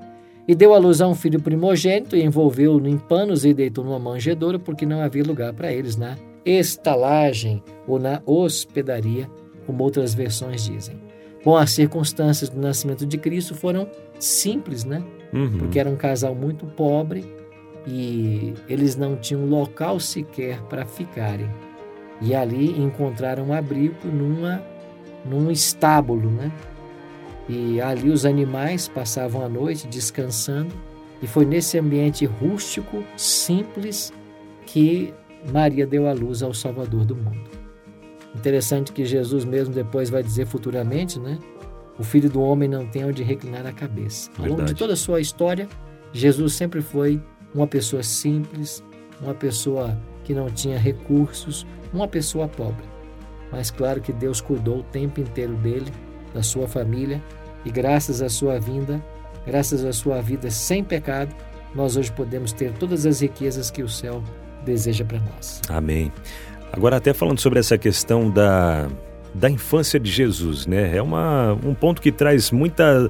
E 0.48 0.56
deu 0.56 0.74
à 0.74 0.78
luz 0.78 1.02
a 1.02 1.08
um 1.08 1.16
filho 1.16 1.42
primogênito, 1.42 2.16
e 2.16 2.24
envolveu-o 2.24 2.88
em 2.88 2.98
panos 2.98 3.46
e 3.46 3.54
deitou 3.54 3.84
numa 3.84 4.00
manjedoura, 4.00 4.60
porque 4.60 4.86
não 4.86 5.02
havia 5.02 5.24
lugar 5.24 5.54
para 5.54 5.72
eles 5.72 5.96
na 5.96 6.18
estalagem 6.46 7.64
ou 7.88 8.00
na 8.00 8.22
hospedaria, 8.26 9.30
como 9.66 9.84
outras 9.84 10.14
versões 10.14 10.66
dizem. 10.66 11.00
Bom, 11.44 11.58
as 11.58 11.72
circunstâncias 11.72 12.50
do 12.50 12.60
nascimento 12.60 13.06
de 13.06 13.18
Cristo 13.18 13.54
foram 13.54 13.88
simples, 14.20 14.84
né? 14.84 15.04
Uhum. 15.34 15.58
Porque 15.58 15.80
era 15.80 15.90
um 15.90 15.96
casal 15.96 16.36
muito 16.36 16.66
pobre 16.66 17.26
e 17.88 18.54
eles 18.70 18.96
não 18.96 19.16
tinham 19.16 19.46
local 19.46 20.00
sequer 20.00 20.62
para 20.64 20.86
ficarem. 20.86 21.50
E 22.22 22.34
ali 22.34 22.80
encontraram 22.80 23.48
um 23.48 23.54
abrigo 23.54 24.08
numa, 24.08 24.64
num 25.26 25.52
estábulo, 25.52 26.30
né? 26.30 26.52
E 27.50 27.82
ali 27.82 28.10
os 28.10 28.26
animais 28.26 28.88
passavam 28.88 29.44
a 29.44 29.50
noite 29.50 29.88
descansando. 29.88 30.74
E 31.22 31.28
foi 31.28 31.46
nesse 31.46 31.78
ambiente 31.78 32.26
rústico, 32.26 33.04
simples, 33.18 34.14
que 34.66 35.14
Maria 35.52 35.86
deu 35.86 36.08
à 36.08 36.14
luz 36.14 36.44
ao 36.44 36.54
Salvador 36.54 37.06
do 37.06 37.16
mundo. 37.16 37.50
Interessante 38.36 38.92
que 38.92 39.06
Jesus 39.06 39.46
mesmo 39.46 39.74
depois 39.74 40.10
vai 40.10 40.24
dizer 40.24 40.46
futuramente, 40.46 41.20
né? 41.20 41.38
O 41.98 42.04
filho 42.04 42.30
do 42.30 42.42
homem 42.42 42.68
não 42.68 42.88
tem 42.88 43.06
onde 43.06 43.24
reclinar 43.24 43.66
a 43.66 43.72
cabeça. 43.72 44.30
Ao 44.40 44.46
longo 44.46 44.64
de 44.64 44.74
toda 44.74 44.94
a 44.94 44.96
sua 44.96 45.22
história, 45.22 45.68
Jesus 46.12 46.54
sempre 46.54 46.82
foi 46.82 47.22
uma 47.54 47.68
pessoa 47.68 48.02
simples, 48.02 48.84
uma 49.22 49.34
pessoa 49.34 49.98
que 50.24 50.34
não 50.34 50.50
tinha 50.50 50.78
recursos, 50.78 51.68
uma 51.94 52.08
pessoa 52.08 52.48
pobre. 52.48 52.86
Mas 53.52 53.70
claro 53.70 54.02
que 54.02 54.12
Deus 54.12 54.42
cuidou 54.42 54.80
o 54.80 54.84
tempo 54.84 55.20
inteiro 55.20 55.54
dele, 55.56 55.92
da 56.34 56.42
sua 56.42 56.68
família, 56.68 57.22
e 57.64 57.72
graças 57.72 58.22
à 58.22 58.30
sua 58.30 58.60
vinda, 58.60 59.04
graças 59.46 59.86
à 59.86 59.94
sua 59.94 60.22
vida 60.22 60.50
sem 60.50 60.84
pecado, 60.84 61.36
nós 61.76 61.96
hoje 61.96 62.12
podemos 62.12 62.52
ter 62.52 62.72
todas 62.74 63.06
as 63.06 63.22
riquezas 63.22 63.70
que 63.70 63.84
o 63.84 63.90
céu 63.90 64.24
deseja 64.66 65.06
para 65.06 65.20
nós. 65.20 65.62
Amém. 65.70 66.12
Agora, 66.72 66.98
até 66.98 67.14
falando 67.14 67.40
sobre 67.40 67.60
essa 67.60 67.78
questão 67.78 68.30
da, 68.30 68.88
da 69.34 69.50
infância 69.50 70.00
de 70.00 70.12
Jesus, 70.12 70.68
né? 70.68 70.96
É 70.96 71.02
uma, 71.02 71.54
um 71.64 71.74
ponto 71.74 72.02
que 72.02 72.12
traz 72.12 72.52
muita 72.52 73.10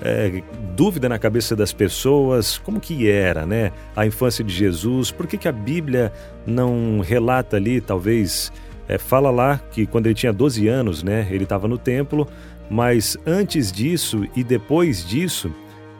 é, 0.00 0.42
dúvida 0.74 1.08
na 1.08 1.18
cabeça 1.18 1.54
das 1.54 1.72
pessoas. 1.72 2.58
Como 2.58 2.80
que 2.80 3.08
era, 3.08 3.46
né? 3.46 3.72
A 3.94 4.06
infância 4.06 4.42
de 4.42 4.52
Jesus? 4.52 5.10
Por 5.10 5.26
que, 5.26 5.38
que 5.38 5.48
a 5.48 5.52
Bíblia 5.52 6.12
não 6.46 7.00
relata 7.00 7.56
ali, 7.56 7.80
talvez, 7.80 8.52
é, 8.88 8.98
fala 8.98 9.30
lá 9.30 9.60
que 9.70 9.86
quando 9.86 10.06
ele 10.06 10.14
tinha 10.14 10.32
12 10.32 10.66
anos, 10.68 11.02
né? 11.02 11.28
Ele 11.30 11.44
estava 11.44 11.68
no 11.68 11.78
templo, 11.78 12.26
mas 12.68 13.16
antes 13.26 13.70
disso 13.70 14.26
e 14.34 14.42
depois 14.42 15.06
disso, 15.06 15.52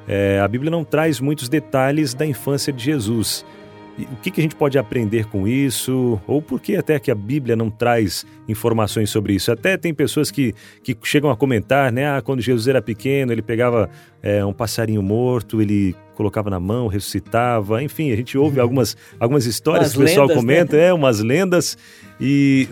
é, 0.08 0.40
a 0.40 0.48
Bíblia 0.48 0.70
não 0.70 0.84
traz 0.84 1.20
muitos 1.20 1.48
detalhes 1.48 2.14
da 2.14 2.26
infância 2.26 2.72
de 2.72 2.82
Jesus. 2.82 3.44
E 3.98 4.04
o 4.04 4.16
que, 4.22 4.30
que 4.30 4.40
a 4.40 4.42
gente 4.42 4.54
pode 4.54 4.78
aprender 4.78 5.26
com 5.26 5.46
isso? 5.46 6.20
Ou 6.26 6.40
por 6.40 6.60
que 6.60 6.76
até 6.76 6.98
que 6.98 7.10
a 7.10 7.14
Bíblia 7.14 7.54
não 7.54 7.70
traz 7.70 8.24
informações 8.48 9.10
sobre 9.10 9.34
isso? 9.34 9.52
Até 9.52 9.76
tem 9.76 9.92
pessoas 9.92 10.30
que, 10.30 10.54
que 10.82 10.96
chegam 11.02 11.30
a 11.30 11.36
comentar, 11.36 11.92
né? 11.92 12.16
Ah, 12.16 12.22
quando 12.22 12.40
Jesus 12.40 12.68
era 12.68 12.80
pequeno, 12.80 13.32
ele 13.32 13.42
pegava 13.42 13.90
é, 14.22 14.44
um 14.44 14.52
passarinho 14.52 15.02
morto, 15.02 15.60
ele 15.60 15.94
colocava 16.14 16.48
na 16.48 16.58
mão, 16.58 16.86
ressuscitava. 16.86 17.82
Enfim, 17.82 18.12
a 18.12 18.16
gente 18.16 18.38
ouve 18.38 18.58
algumas, 18.60 18.96
algumas 19.20 19.44
histórias 19.44 19.88
Umas 19.88 19.96
que 19.96 19.98
o 19.98 20.06
pessoal 20.06 20.26
lendas, 20.26 20.42
comenta, 20.42 20.76
né? 20.76 20.86
é, 20.86 20.92
umas 20.94 21.20
lendas. 21.20 21.76
E 22.18 22.68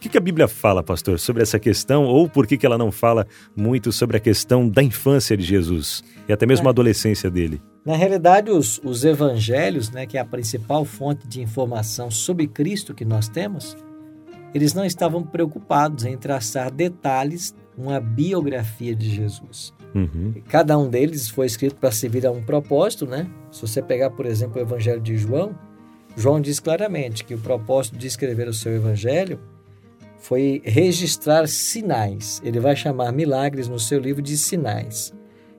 o 0.00 0.02
que, 0.02 0.08
que 0.08 0.16
a 0.16 0.20
Bíblia 0.20 0.48
fala, 0.48 0.82
pastor, 0.82 1.18
sobre 1.18 1.42
essa 1.42 1.58
questão? 1.58 2.04
Ou 2.06 2.26
por 2.26 2.46
que, 2.46 2.56
que 2.56 2.64
ela 2.64 2.78
não 2.78 2.90
fala 2.90 3.26
muito 3.54 3.92
sobre 3.92 4.16
a 4.16 4.20
questão 4.20 4.66
da 4.66 4.82
infância 4.82 5.36
de 5.36 5.44
Jesus? 5.44 6.02
E 6.26 6.32
até 6.32 6.46
mesmo 6.46 6.64
É. 6.64 6.68
a 6.68 6.70
adolescência 6.70 7.30
dele? 7.30 7.60
Na 7.84 7.94
realidade, 7.94 8.50
os, 8.50 8.80
os 8.82 9.04
evangelhos, 9.04 9.90
né, 9.90 10.06
que 10.06 10.16
é 10.16 10.20
a 10.22 10.24
principal 10.24 10.86
fonte 10.86 11.28
de 11.28 11.42
informação 11.42 12.10
sobre 12.10 12.46
Cristo 12.46 12.94
que 12.94 13.04
nós 13.04 13.28
temos, 13.28 13.76
eles 14.54 14.72
não 14.72 14.86
estavam 14.86 15.22
preocupados 15.22 16.06
em 16.06 16.16
traçar 16.16 16.70
detalhes, 16.72 17.54
uma 17.76 18.00
biografia 18.00 18.96
de 18.96 19.14
Jesus. 19.14 19.74
Uhum. 19.94 20.32
Cada 20.48 20.78
um 20.78 20.88
deles 20.88 21.28
foi 21.28 21.44
escrito 21.44 21.76
para 21.76 21.92
servir 21.92 22.26
a 22.26 22.30
um 22.30 22.42
propósito, 22.42 23.04
né? 23.04 23.26
Se 23.50 23.60
você 23.60 23.82
pegar, 23.82 24.08
por 24.08 24.24
exemplo, 24.24 24.56
o 24.56 24.64
Evangelho 24.64 25.00
de 25.02 25.18
João, 25.18 25.54
João 26.16 26.40
diz 26.40 26.58
claramente 26.58 27.22
que 27.22 27.34
o 27.34 27.38
propósito 27.38 27.98
de 27.98 28.06
escrever 28.06 28.48
o 28.48 28.54
seu 28.54 28.74
Evangelho 28.74 29.38
foi 30.20 30.62
registrar 30.64 31.48
sinais. 31.48 32.40
Ele 32.44 32.60
vai 32.60 32.76
chamar 32.76 33.10
milagres 33.10 33.66
no 33.66 33.80
seu 33.80 33.98
livro 33.98 34.22
de 34.22 34.36
sinais. 34.36 35.12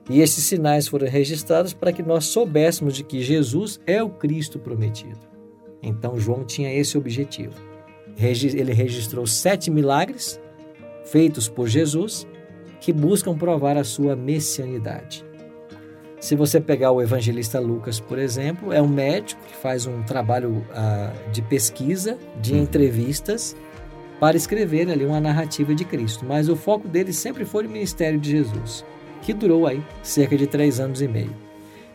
E 0.08 0.20
esses 0.20 0.44
sinais 0.44 0.88
foram 0.88 1.08
registrados 1.08 1.74
para 1.74 1.92
que 1.92 2.02
nós 2.02 2.26
soubéssemos 2.26 2.94
de 2.94 3.04
que 3.04 3.20
Jesus 3.20 3.80
é 3.86 4.02
o 4.02 4.08
Cristo 4.08 4.58
prometido. 4.58 5.20
Então 5.82 6.18
João 6.18 6.44
tinha 6.44 6.72
esse 6.72 6.96
objetivo. 6.96 7.54
Ele 8.16 8.72
registrou 8.72 9.26
sete 9.26 9.70
milagres 9.70 10.40
feitos 11.04 11.48
por 11.48 11.66
Jesus 11.66 12.26
que 12.80 12.92
buscam 12.92 13.36
provar 13.36 13.76
a 13.76 13.84
sua 13.84 14.14
messianidade. 14.14 15.24
Se 16.20 16.36
você 16.36 16.60
pegar 16.60 16.92
o 16.92 17.02
evangelista 17.02 17.58
Lucas, 17.58 17.98
por 17.98 18.16
exemplo, 18.16 18.72
é 18.72 18.80
um 18.80 18.86
médico 18.86 19.40
que 19.44 19.56
faz 19.56 19.86
um 19.86 20.04
trabalho 20.04 20.64
ah, 20.72 21.12
de 21.32 21.42
pesquisa, 21.42 22.16
de 22.40 22.56
entrevistas, 22.56 23.56
para 24.22 24.36
escrever 24.36 24.88
ali 24.88 25.04
uma 25.04 25.20
narrativa 25.20 25.74
de 25.74 25.84
Cristo. 25.84 26.24
Mas 26.24 26.48
o 26.48 26.54
foco 26.54 26.86
dele 26.86 27.12
sempre 27.12 27.44
foi 27.44 27.66
o 27.66 27.68
ministério 27.68 28.20
de 28.20 28.30
Jesus, 28.30 28.84
que 29.20 29.32
durou 29.32 29.66
aí 29.66 29.82
cerca 30.00 30.36
de 30.36 30.46
três 30.46 30.78
anos 30.78 31.02
e 31.02 31.08
meio. 31.08 31.34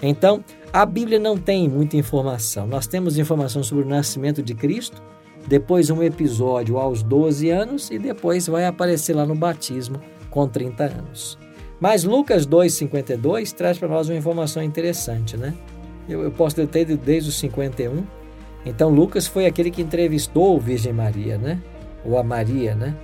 Então, 0.01 0.43
a 0.74 0.86
Bíblia 0.86 1.19
não 1.19 1.38
tem 1.38 1.69
muita 1.69 1.96
informação. 1.96 2.67
Nós 2.67 2.86
temos 2.86 3.17
informação 3.17 3.63
sobre 3.63 3.86
o 3.86 3.88
nascimento 3.88 4.43
de 4.43 4.53
Cristo, 4.53 5.01
depois 5.48 5.89
um 5.89 6.03
episódio 6.03 6.77
aos 6.77 7.01
12 7.01 7.50
anos 7.50 7.89
e 7.91 7.98
depois 7.98 8.46
vai 8.46 8.65
aparecer 8.65 9.15
lá 9.15 9.25
no 9.25 9.34
batismo 9.34 9.98
com 10.29 10.46
30 10.50 10.84
anos. 10.84 11.39
Mas 11.79 12.03
Lucas 12.03 12.46
2,52 12.46 13.53
traz 13.53 13.77
para 13.77 13.88
nós 13.88 14.10
uma 14.10 14.17
informação 14.17 14.62
interessante, 14.62 15.38
né? 15.38 15.53
Eu, 16.10 16.24
eu 16.24 16.31
posso 16.31 16.57
ter 16.67 16.86
desde, 16.98 17.29
os 17.29 17.39
51. 17.39 18.03
Então, 18.65 18.89
Lucas 18.89 19.27
foi 19.27 19.46
aquele 19.46 19.72
que 19.72 19.81
entrevistou 19.81 20.57
a 20.57 20.60
Virgem 20.60 20.91
Maria, 20.91 21.38
né? 21.38 21.62
Ou 22.05 22.17
a 22.17 22.23
Maria, 22.23 22.75
né? 22.75 22.95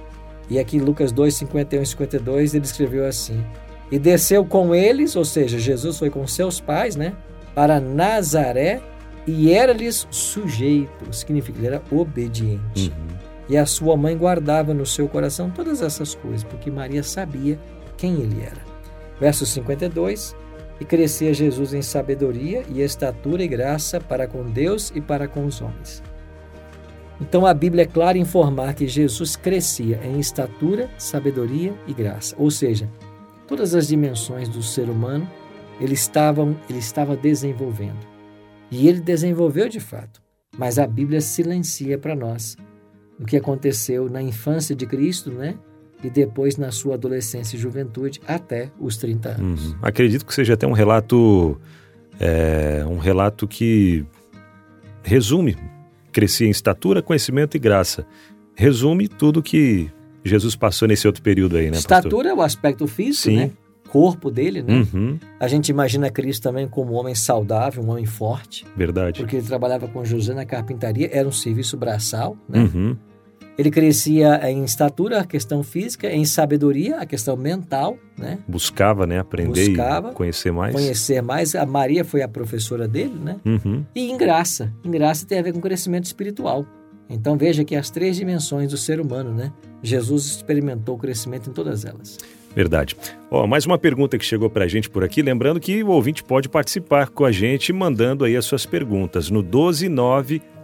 E 0.50 0.60
aqui, 0.60 0.80
Lucas 0.80 1.12
2, 1.12 1.34
51 1.36 1.82
e 1.82 1.86
52, 1.86 2.54
ele 2.54 2.66
escreveu 2.66 3.06
assim: 3.06 3.44
E 3.92 3.98
desceu 3.98 4.46
com 4.46 4.74
eles, 4.74 5.16
ou 5.16 5.26
seja, 5.26 5.58
Jesus 5.58 5.98
foi 5.98 6.10
com 6.10 6.26
seus 6.28 6.60
pais, 6.60 6.96
né? 6.96 7.14
Para 7.56 7.80
Nazaré 7.80 8.82
e 9.26 9.54
era-lhes 9.54 10.08
sujeito, 10.12 11.14
significa 11.14 11.54
que 11.54 11.66
ele 11.66 11.76
era 11.76 11.84
obediente. 11.92 12.92
Uhum. 12.92 13.18
E 13.48 13.58
a 13.58 13.66
sua 13.66 13.96
mãe 13.96 14.18
guardava 14.18 14.74
no 14.74 14.86
seu 14.86 15.08
coração 15.08 15.50
todas 15.50 15.82
essas 15.82 16.16
coisas, 16.16 16.44
porque 16.44 16.72
Maria 16.72 17.04
sabia 17.04 17.60
quem 17.98 18.22
ele 18.22 18.42
era. 18.42 18.62
Verso 19.20 19.46
52: 19.46 20.36
E 20.80 20.86
crescia 20.86 21.34
Jesus 21.34 21.74
em 21.74 21.82
sabedoria 21.82 22.64
e 22.70 22.82
estatura 22.82 23.44
e 23.44 23.48
graça 23.48 24.00
para 24.00 24.28
com 24.28 24.44
Deus 24.44 24.92
e 24.96 25.02
para 25.02 25.28
com 25.28 25.46
os 25.46 25.62
homens. 25.62 26.04
Então 27.22 27.46
a 27.46 27.54
Bíblia 27.54 27.84
é 27.84 27.88
clara 27.88 28.18
em 28.18 28.22
informar 28.22 28.74
que 28.74 28.88
Jesus 28.88 29.36
crescia 29.36 30.00
em 30.04 30.20
estatura, 30.20 30.90
sabedoria 30.98 31.74
e 31.88 31.94
graça, 31.94 32.36
ou 32.38 32.50
seja, 32.50 32.90
todas 33.48 33.76
as 33.76 33.88
dimensões 33.88 34.50
do 34.50 34.62
ser 34.62 34.90
humano 34.90 35.30
ele 35.80 35.94
estava, 35.94 36.44
ele 36.70 36.80
estava 36.80 37.16
desenvolvendo. 37.16 38.00
E 38.72 38.88
ele 38.88 39.00
desenvolveu 39.00 39.70
de 39.70 39.80
fato. 39.80 40.22
Mas 40.58 40.78
a 40.78 40.88
Bíblia 40.88 41.22
silencia 41.22 41.98
para 41.98 42.16
nós 42.16 42.56
o 43.20 43.26
que 43.26 43.38
aconteceu 43.38 44.10
na 44.10 44.22
infância 44.22 44.76
de 44.76 44.86
Cristo, 44.86 45.32
né? 45.32 45.56
E 46.04 46.10
depois 46.10 46.58
na 46.58 46.72
sua 46.72 46.96
adolescência 46.96 47.56
e 47.56 47.60
juventude 47.60 48.20
até 48.28 48.70
os 48.80 48.98
30 48.98 49.30
anos. 49.30 49.68
Uhum. 49.68 49.78
Acredito 49.82 50.26
que 50.26 50.34
seja 50.34 50.54
até 50.54 50.68
um 50.68 50.74
relato, 50.74 51.60
é, 52.20 52.84
um 52.86 52.98
relato 52.98 53.48
que 53.48 54.06
resume 55.02 55.56
crescia 56.14 56.48
em 56.48 56.52
estatura, 56.52 57.02
conhecimento 57.02 57.58
e 57.58 57.60
graça. 57.60 58.06
Resume 58.56 59.08
tudo 59.10 59.42
que 59.44 59.90
Jesus 60.24 60.56
passou 60.56 60.88
nesse 60.88 61.06
outro 61.08 61.22
período 61.22 61.58
aí, 61.58 61.70
né, 61.70 61.78
Estatura 61.78 62.10
pastor? 62.10 62.26
é 62.28 62.34
o 62.34 62.42
aspecto 62.42 62.88
físico, 62.88 63.24
Sim. 63.30 63.36
né? 63.38 63.52
Corpo 63.90 64.32
dele, 64.32 64.64
né? 64.64 64.86
Uhum, 64.92 65.20
A 65.40 65.48
gente 65.48 65.70
imagina 65.70 66.10
Cristo 66.10 66.42
também 66.42 66.68
como 66.68 66.94
um 66.94 66.96
homem 66.96 67.14
saudável, 67.14 67.84
um 67.84 67.92
homem 67.92 68.06
forte, 68.08 68.66
verdade. 68.76 69.20
porque 69.20 69.36
ele 69.36 69.46
trabalhava 69.46 69.88
com 69.88 70.04
José 70.04 70.34
na 70.34 70.46
carpintaria, 70.46 71.10
era 71.12 71.28
um 71.28 71.32
serviço 71.32 71.78
braçal, 71.78 72.36
né? 72.50 72.60
Uhum, 72.74 72.96
Ele 73.58 73.70
crescia 73.70 74.40
em 74.50 74.64
estatura, 74.64 75.20
a 75.22 75.26
questão 75.26 75.62
física, 75.62 76.10
em 76.10 76.26
sabedoria, 76.26 76.98
a 76.98 77.06
questão 77.06 77.38
mental, 77.38 77.98
né? 78.18 78.40
buscava, 78.48 79.06
né, 79.06 79.20
aprender 79.20 79.70
Buscava 79.70 80.10
e 80.12 80.14
conhecer 80.14 80.52
mais. 80.52 80.74
Conhecer 80.74 81.22
mais. 81.22 81.54
A 81.56 81.66
Maria 81.66 82.04
foi 82.04 82.22
a 82.24 82.28
professora 82.28 82.88
dele, 82.88 83.14
né? 83.24 83.36
Uhum, 83.46 83.86
E 83.96 84.10
em 84.10 84.18
graça. 84.18 84.74
Em 84.84 84.90
graça 84.90 85.26
tem 85.28 85.38
a 85.38 85.42
ver 85.42 85.54
com 85.54 85.62
crescimento 85.62 86.06
espiritual. 86.06 86.66
Então 87.10 87.38
veja 87.38 87.64
que 87.64 87.76
as 87.76 87.90
três 87.92 88.16
dimensões 88.16 88.72
do 88.72 88.78
ser 88.78 89.00
humano, 89.00 89.32
né? 89.32 89.52
Jesus 89.84 90.26
experimentou 90.26 90.96
o 90.96 90.98
crescimento 90.98 91.50
em 91.50 91.54
todas 91.54 91.86
elas. 91.86 92.18
verdade. 92.56 92.96
Ó, 93.30 93.46
mais 93.46 93.66
uma 93.66 93.78
pergunta 93.78 94.18
que 94.18 94.26
chegou 94.26 94.50
pra 94.50 94.68
gente 94.68 94.90
por 94.90 95.04
aqui, 95.04 95.22
lembrando 95.22 95.60
que 95.60 95.84
o 95.84 95.90
ouvinte 95.90 96.24
pode 96.24 96.48
participar 96.50 97.10
com 97.10 97.26
a 97.26 97.32
gente 97.32 97.72
mandando 97.74 98.24
aí 98.24 98.36
as 98.36 98.46
suas 98.46 98.66
perguntas 98.66 99.30
no 99.30 99.44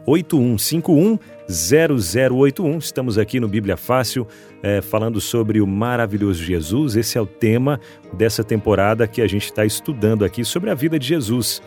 12981510081. 0.07 2.79
Estamos 2.79 3.17
aqui 3.17 3.39
no 3.39 3.47
Bíblia 3.47 3.77
Fácil 3.77 4.27
eh, 4.61 4.81
falando 4.81 5.21
sobre 5.21 5.61
o 5.61 5.67
maravilhoso 5.67 6.43
Jesus. 6.43 6.95
Esse 6.95 7.17
é 7.17 7.21
o 7.21 7.25
tema 7.25 7.79
dessa 8.13 8.43
temporada 8.43 9.07
que 9.07 9.21
a 9.21 9.27
gente 9.27 9.45
está 9.45 9.65
estudando 9.65 10.25
aqui 10.25 10.43
sobre 10.43 10.69
a 10.69 10.75
vida 10.75 10.99
de 10.99 11.07
Jesus. 11.07 11.61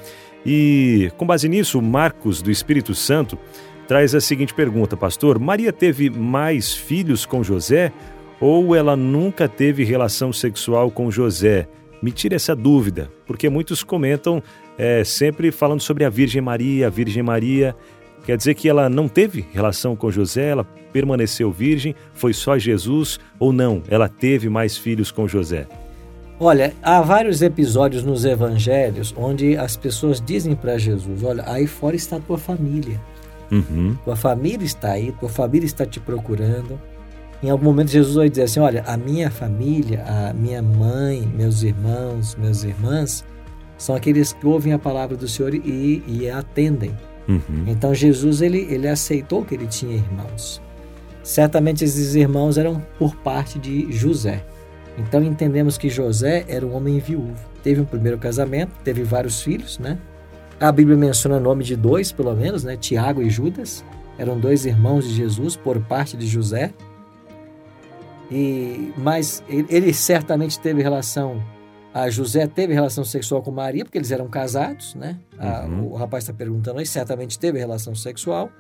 E 0.45 1.11
com 1.17 1.27
base 1.27 1.49
nisso, 1.49 1.81
Marcos 1.81 2.43
do 2.43 2.51
Espírito 2.51 2.95
Santo 2.95 3.39
traz 3.87 4.15
a 4.15 4.21
seguinte 4.21 4.55
pergunta, 4.55 4.97
pastor: 4.97 5.39
Maria 5.39 5.73
teve 5.73 6.11
mais 6.11 6.73
filhos 6.73 7.25
com 7.25 7.43
José 7.43 7.93
ou 8.41 8.75
ela 8.75 8.97
nunca 8.97 9.49
teve 9.49 9.85
relação 9.85 10.33
sexual 10.33 10.91
com 10.91 11.11
José? 11.11 11.69
Me 12.03 12.11
tira 12.11 12.35
essa 12.35 12.57
dúvida, 12.57 13.09
porque 13.25 13.49
muitos 13.49 13.85
comentam 13.85 14.43
é, 14.77 15.05
sempre 15.05 15.53
falando 15.53 15.81
sobre 15.81 16.05
a 16.05 16.11
Virgem 16.11 16.43
Maria, 16.43 16.89
a 16.89 16.91
Virgem 16.91 17.23
Maria. 17.23 17.77
Quer 18.25 18.37
dizer 18.37 18.55
que 18.55 18.69
ela 18.69 18.88
não 18.88 19.09
teve 19.09 19.47
relação 19.52 19.97
com 19.97 20.11
José, 20.11 20.50
ela 20.50 20.64
permaneceu 20.93 21.50
virgem, 21.50 21.95
foi 22.14 22.33
só 22.33 22.57
Jesus 22.57 23.19
ou 23.38 23.52
não? 23.52 23.83
Ela 23.88 24.09
teve 24.09 24.49
mais 24.49 24.76
filhos 24.76 25.11
com 25.11 25.26
José? 25.26 25.67
Olha, 26.38 26.73
há 26.83 27.00
vários 27.00 27.41
episódios 27.41 28.02
nos 28.02 28.25
evangelhos 28.25 29.14
onde 29.17 29.57
as 29.57 29.76
pessoas 29.76 30.21
dizem 30.21 30.55
para 30.55 30.79
Jesus: 30.79 31.23
Olha, 31.23 31.45
aí 31.47 31.67
fora 31.67 31.95
está 31.97 32.17
a 32.17 32.21
tua 32.21 32.38
família. 32.38 33.00
Uhum, 33.50 33.97
Tua 34.02 34.17
família 34.17 34.64
está 34.64 34.93
aí, 34.93 35.12
tua 35.12 35.29
família 35.29 35.67
está 35.67 35.85
te 35.85 36.00
procurando. 36.00 36.81
Em 37.43 37.50
algum 37.50 37.67
momento 37.67 37.91
Jesus 37.91 38.17
vai 38.17 38.29
dizer 38.29 38.45
assim: 38.45 38.61
Olha, 38.61 38.83
a 38.87 38.97
minha 38.97 39.31
família, 39.31 40.05
a 40.07 40.33
minha 40.33 40.62
mãe, 40.62 41.31
meus 41.37 41.62
irmãos, 41.62 42.35
minhas 42.35 42.64
irmãs, 42.64 43.25
são 43.76 43.95
aqueles 43.95 44.33
que 44.33 44.47
ouvem 44.47 44.73
a 44.73 44.79
palavra 44.79 45.17
do 45.17 45.29
Senhor 45.29 45.55
e, 45.55 46.02
e 46.07 46.31
a 46.31 46.38
atendem. 46.38 46.93
Uhum, 47.49 47.65
Então 47.67 47.95
Jesus 47.95 48.41
ele, 48.43 48.67
ele 48.71 48.89
aceitou 48.89 49.45
que 49.45 49.55
ele 49.55 49.67
tinha 49.67 49.95
irmãos. 49.95 50.61
Certamente 51.23 51.85
esses 51.85 52.14
irmãos 52.14 52.59
eram 52.59 52.83
por 52.99 53.14
parte 53.16 53.59
de 53.59 53.92
José. 53.92 54.45
Então 54.99 55.23
entendemos 55.23 55.79
que 55.79 55.88
José 55.88 56.45
era 56.49 56.66
um 56.66 56.75
homem 56.75 56.99
viúvo. 56.99 57.35
Teve 57.62 57.81
um 57.81 57.85
primeiro 57.85 58.18
casamento, 58.18 58.73
teve 58.83 59.03
vários 59.03 59.42
filhos, 59.42 59.79
né? 59.79 59.99
A 60.61 60.71
Bíblia 60.71 60.97
menciona 60.97 61.37
o 61.37 61.40
nome 61.40 61.64
de 61.64 61.75
dois, 61.77 62.12
pelo 62.12 62.35
menos, 62.35 62.64
né? 62.64 62.77
Tiago 62.77 63.23
e 63.23 63.31
Judas. 63.31 63.85
Eram 64.18 64.38
dois 64.38 64.66
irmãos 64.66 65.09
de 65.09 65.14
Jesus 65.14 65.57
por 65.57 65.81
parte 65.81 66.16
de 66.16 66.27
José. 66.27 66.73
E 68.31 68.92
mas 68.97 69.42
ele, 69.49 69.92
certamente 69.92 70.59
teve 70.59 70.83
relação 70.83 71.42
a 71.94 72.09
José 72.11 72.46
teve 72.46 72.72
relação 72.74 73.05
sexual 73.05 73.42
com 73.42 73.50
Maria, 73.50 73.85
porque 73.85 73.98
eles 73.98 74.11
eram 74.11 74.26
casados, 74.28 74.94
né? 74.94 75.18
A- 75.38 75.66
Uhum. 75.66 75.92
o 75.92 75.94
rapaz 75.94 76.24
está 76.24 76.33
perguntando 76.33 76.78
aí, 76.78 76.87
certamente 76.87 77.38
teve 77.38 77.59
relação 77.59 77.94
sexual, 77.94 78.50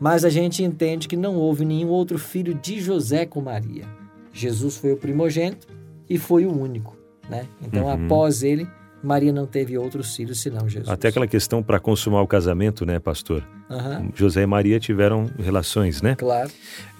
mas 0.00 0.24
a 0.24 0.30
gente 0.30 0.62
entende 0.62 1.06
que 1.06 1.16
não 1.16 1.36
houve 1.36 1.64
nenhum 1.64 1.88
outro 1.88 2.18
filho 2.18 2.54
de 2.54 2.80
José 2.80 3.24
com 3.26 3.40
Maria. 3.40 3.84
Jesus 4.32 4.76
foi 4.76 4.92
o 4.92 4.96
primogênito 4.96 5.68
e 6.10 6.18
foi 6.18 6.44
o 6.46 6.52
único, 6.52 6.96
né? 7.30 7.46
Então, 7.62 7.84
Uhum. 7.84 7.90
após 8.06 8.42
ele, 8.42 8.66
Maria 9.02 9.32
não 9.32 9.46
teve 9.46 9.76
outros 9.78 10.16
filhos 10.16 10.40
senão 10.40 10.66
Jesus. 10.68 10.88
Até 10.88 11.08
aquela 11.08 11.26
questão 11.26 11.62
para 11.62 11.78
consumar 11.78 12.22
o 12.22 12.26
casamento, 12.26 12.84
né, 12.86 12.98
pastor? 12.98 13.46
Aham, 13.70 14.08
José 14.14 14.42
e 14.42 14.46
Maria 14.46 14.80
tiveram 14.80 15.30
relações, 15.38 16.00
né? 16.02 16.16
claro. 16.16 16.50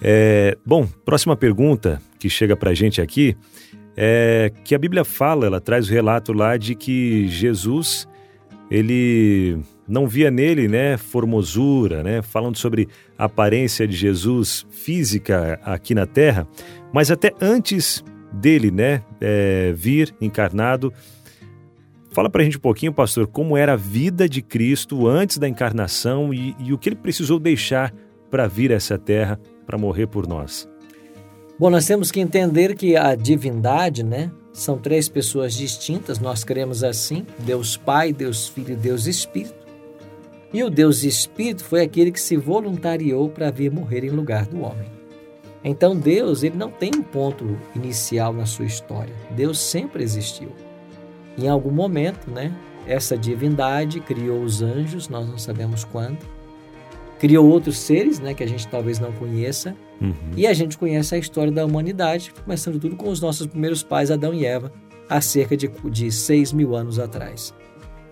É, 0.01 0.55
bom, 0.65 0.87
próxima 1.03 1.35
pergunta 1.35 1.99
que 2.19 2.29
chega 2.29 2.55
para 2.55 2.69
a 2.69 2.73
gente 2.73 3.01
aqui 3.01 3.35
é 3.95 4.51
que 4.63 4.75
a 4.75 4.79
Bíblia 4.79 5.05
fala, 5.05 5.45
ela 5.45 5.61
traz 5.61 5.87
o 5.87 5.91
relato 5.91 6.33
lá 6.33 6.57
de 6.57 6.75
que 6.75 7.27
Jesus, 7.27 8.07
ele 8.69 9.57
não 9.87 10.07
via 10.07 10.31
nele, 10.31 10.67
né, 10.67 10.97
formosura, 10.97 12.03
né, 12.03 12.21
falando 12.21 12.57
sobre 12.57 12.87
a 13.17 13.25
aparência 13.25 13.87
de 13.87 13.95
Jesus 13.95 14.65
física 14.69 15.59
aqui 15.63 15.93
na 15.93 16.05
Terra, 16.05 16.47
mas 16.91 17.11
até 17.11 17.31
antes 17.39 18.03
dele, 18.33 18.71
né, 18.71 19.03
é, 19.21 19.73
vir 19.75 20.13
encarnado. 20.19 20.91
Fala 22.11 22.29
para 22.29 22.41
a 22.41 22.45
gente 22.45 22.57
um 22.57 22.61
pouquinho, 22.61 22.93
pastor, 22.93 23.27
como 23.27 23.57
era 23.57 23.73
a 23.73 23.77
vida 23.77 24.27
de 24.27 24.41
Cristo 24.41 25.07
antes 25.07 25.37
da 25.37 25.47
encarnação 25.47 26.33
e, 26.33 26.55
e 26.59 26.73
o 26.73 26.77
que 26.77 26.89
ele 26.89 26.95
precisou 26.95 27.39
deixar 27.39 27.93
para 28.31 28.47
vir 28.47 28.71
a 28.71 28.75
essa 28.75 28.97
terra 28.97 29.39
para 29.65 29.77
morrer 29.77 30.07
por 30.07 30.27
nós. 30.27 30.67
Bom, 31.57 31.69
nós 31.69 31.85
temos 31.85 32.11
que 32.11 32.19
entender 32.19 32.75
que 32.75 32.97
a 32.97 33.15
divindade, 33.15 34.03
né, 34.03 34.29
são 34.51 34.77
três 34.77 35.07
pessoas 35.07 35.53
distintas, 35.53 36.19
nós 36.19 36.43
cremos 36.43 36.83
assim: 36.83 37.25
Deus 37.39 37.77
Pai, 37.77 38.11
Deus 38.11 38.49
Filho 38.49 38.73
e 38.73 38.75
Deus 38.75 39.07
Espírito. 39.07 39.65
E 40.53 40.61
o 40.63 40.69
Deus 40.69 41.03
Espírito 41.05 41.63
foi 41.63 41.81
aquele 41.81 42.11
que 42.11 42.19
se 42.19 42.35
voluntariou 42.35 43.29
para 43.29 43.51
vir 43.51 43.71
morrer 43.71 44.03
em 44.03 44.09
lugar 44.09 44.45
do 44.45 44.61
homem. 44.61 44.91
Então 45.63 45.95
Deus, 45.95 46.43
ele 46.43 46.57
não 46.57 46.69
tem 46.69 46.91
um 46.93 47.01
ponto 47.01 47.57
inicial 47.73 48.33
na 48.33 48.45
sua 48.45 48.65
história. 48.65 49.15
Deus 49.31 49.57
sempre 49.57 50.03
existiu. 50.03 50.51
Em 51.37 51.47
algum 51.47 51.71
momento, 51.71 52.29
né, 52.29 52.53
essa 52.85 53.17
divindade 53.17 54.01
criou 54.01 54.43
os 54.43 54.61
anjos, 54.61 55.07
nós 55.07 55.27
não 55.27 55.37
sabemos 55.37 55.85
quando. 55.85 56.19
Criou 57.19 57.47
outros 57.49 57.77
seres, 57.77 58.19
né, 58.19 58.33
que 58.33 58.43
a 58.43 58.47
gente 58.47 58.67
talvez 58.67 58.99
não 58.99 59.11
conheça, 59.13 59.75
Uhum. 60.01 60.13
e 60.35 60.45
a 60.45 60.53
gente 60.53 60.77
conhece 60.77 61.15
a 61.15 61.17
história 61.17 61.51
da 61.51 61.65
humanidade, 61.65 62.33
começando 62.43 62.77
tudo 62.79 62.97
com 62.97 63.07
os 63.09 63.21
nossos 63.21 63.47
primeiros 63.47 63.81
pais, 63.81 64.11
Adão 64.11 64.33
e 64.33 64.45
Eva, 64.45 64.71
há 65.09 65.21
cerca 65.21 65.55
de, 65.55 65.69
de 65.89 66.11
6 66.11 66.51
mil 66.51 66.75
anos 66.75 66.99
atrás. 66.99 67.53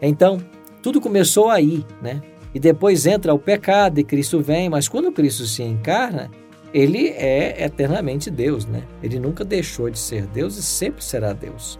Então, 0.01 0.37
tudo 0.81 1.01
começou 1.01 1.49
aí, 1.49 1.85
né? 2.01 2.21
E 2.55 2.59
depois 2.59 3.05
entra 3.05 3.33
o 3.33 3.39
pecado 3.39 3.99
e 3.99 4.03
Cristo 4.03 4.39
vem, 4.39 4.69
mas 4.69 4.87
quando 4.87 5.11
Cristo 5.11 5.45
se 5.45 5.61
encarna, 5.63 6.29
ele 6.73 7.09
é 7.09 7.65
eternamente 7.65 8.31
Deus, 8.31 8.65
né? 8.65 8.83
Ele 9.01 9.19
nunca 9.19 9.43
deixou 9.43 9.89
de 9.89 9.99
ser 9.99 10.25
Deus 10.27 10.57
e 10.57 10.63
sempre 10.63 11.03
será 11.03 11.33
Deus. 11.33 11.79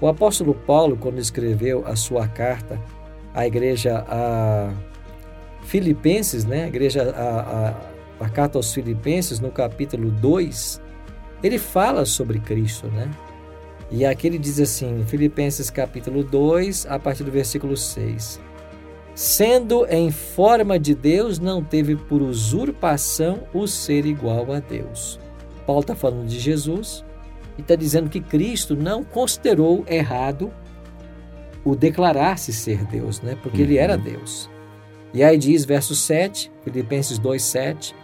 O 0.00 0.06
apóstolo 0.06 0.54
Paulo, 0.54 0.96
quando 0.96 1.18
escreveu 1.18 1.84
a 1.86 1.96
sua 1.96 2.28
carta 2.28 2.80
à 3.34 3.46
igreja 3.46 4.04
a 4.06 4.72
Filipenses, 5.64 6.44
né? 6.44 6.64
A 6.64 6.68
igreja 6.68 7.02
a, 7.02 7.40
a, 8.20 8.24
a 8.26 8.28
carta 8.28 8.58
aos 8.58 8.72
Filipenses, 8.72 9.40
no 9.40 9.50
capítulo 9.50 10.10
2, 10.10 10.80
ele 11.42 11.58
fala 11.58 12.04
sobre 12.04 12.38
Cristo, 12.38 12.86
né? 12.88 13.10
E 13.90 14.04
aqui 14.04 14.26
ele 14.26 14.38
diz 14.38 14.60
assim, 14.60 15.04
Filipenses 15.06 15.70
capítulo 15.70 16.22
2, 16.22 16.86
a 16.86 16.98
partir 16.98 17.24
do 17.24 17.30
versículo 17.30 17.76
6. 17.76 18.40
Sendo 19.14 19.86
em 19.86 20.10
forma 20.10 20.78
de 20.78 20.94
Deus, 20.94 21.38
não 21.38 21.62
teve 21.62 21.94
por 21.94 22.20
usurpação 22.20 23.44
o 23.52 23.66
ser 23.66 24.06
igual 24.06 24.52
a 24.52 24.58
Deus. 24.58 25.20
Paulo 25.66 25.82
está 25.82 25.94
falando 25.94 26.26
de 26.26 26.38
Jesus 26.38 27.04
e 27.56 27.60
está 27.60 27.76
dizendo 27.76 28.10
que 28.10 28.20
Cristo 28.20 28.74
não 28.74 29.04
considerou 29.04 29.84
errado 29.88 30.52
o 31.64 31.74
declarar-se 31.76 32.52
ser 32.52 32.84
Deus, 32.86 33.22
né? 33.22 33.38
Porque 33.42 33.62
ele 33.62 33.78
era 33.78 33.96
Deus. 33.96 34.50
E 35.14 35.22
aí 35.22 35.38
diz, 35.38 35.64
verso 35.64 35.94
7, 35.94 36.50
Filipenses 36.64 37.18
2, 37.18 37.40
7, 37.40 37.94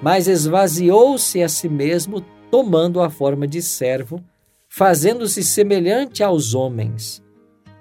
mas 0.00 0.28
esvaziou-se 0.28 1.42
a 1.42 1.48
si 1.48 1.68
mesmo, 1.68 2.24
tomando 2.52 3.00
a 3.00 3.10
forma 3.10 3.48
de 3.48 3.60
servo, 3.60 4.22
fazendo-se 4.68 5.42
semelhante 5.42 6.22
aos 6.22 6.54
homens, 6.54 7.20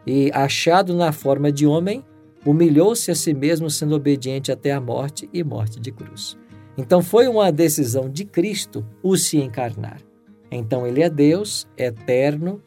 e 0.05 0.31
achado 0.33 0.95
na 0.95 1.11
forma 1.11 1.51
de 1.51 1.67
homem, 1.67 2.03
humilhou-se 2.43 3.11
a 3.11 3.15
si 3.15 3.35
mesmo, 3.35 3.69
sendo 3.69 3.95
obediente 3.95 4.51
até 4.51 4.71
a 4.71 4.81
morte 4.81 5.29
e 5.31 5.43
morte 5.43 5.79
de 5.79 5.91
cruz. 5.91 6.35
Então 6.75 7.03
foi 7.03 7.27
uma 7.27 7.51
decisão 7.51 8.09
de 8.09 8.25
Cristo 8.25 8.83
o 9.03 9.15
se 9.15 9.37
encarnar. 9.37 10.01
Então 10.49 10.87
ele 10.87 11.03
é 11.03 11.09
Deus, 11.09 11.67
eterno, 11.77 12.61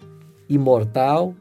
imortal, 0.48 1.34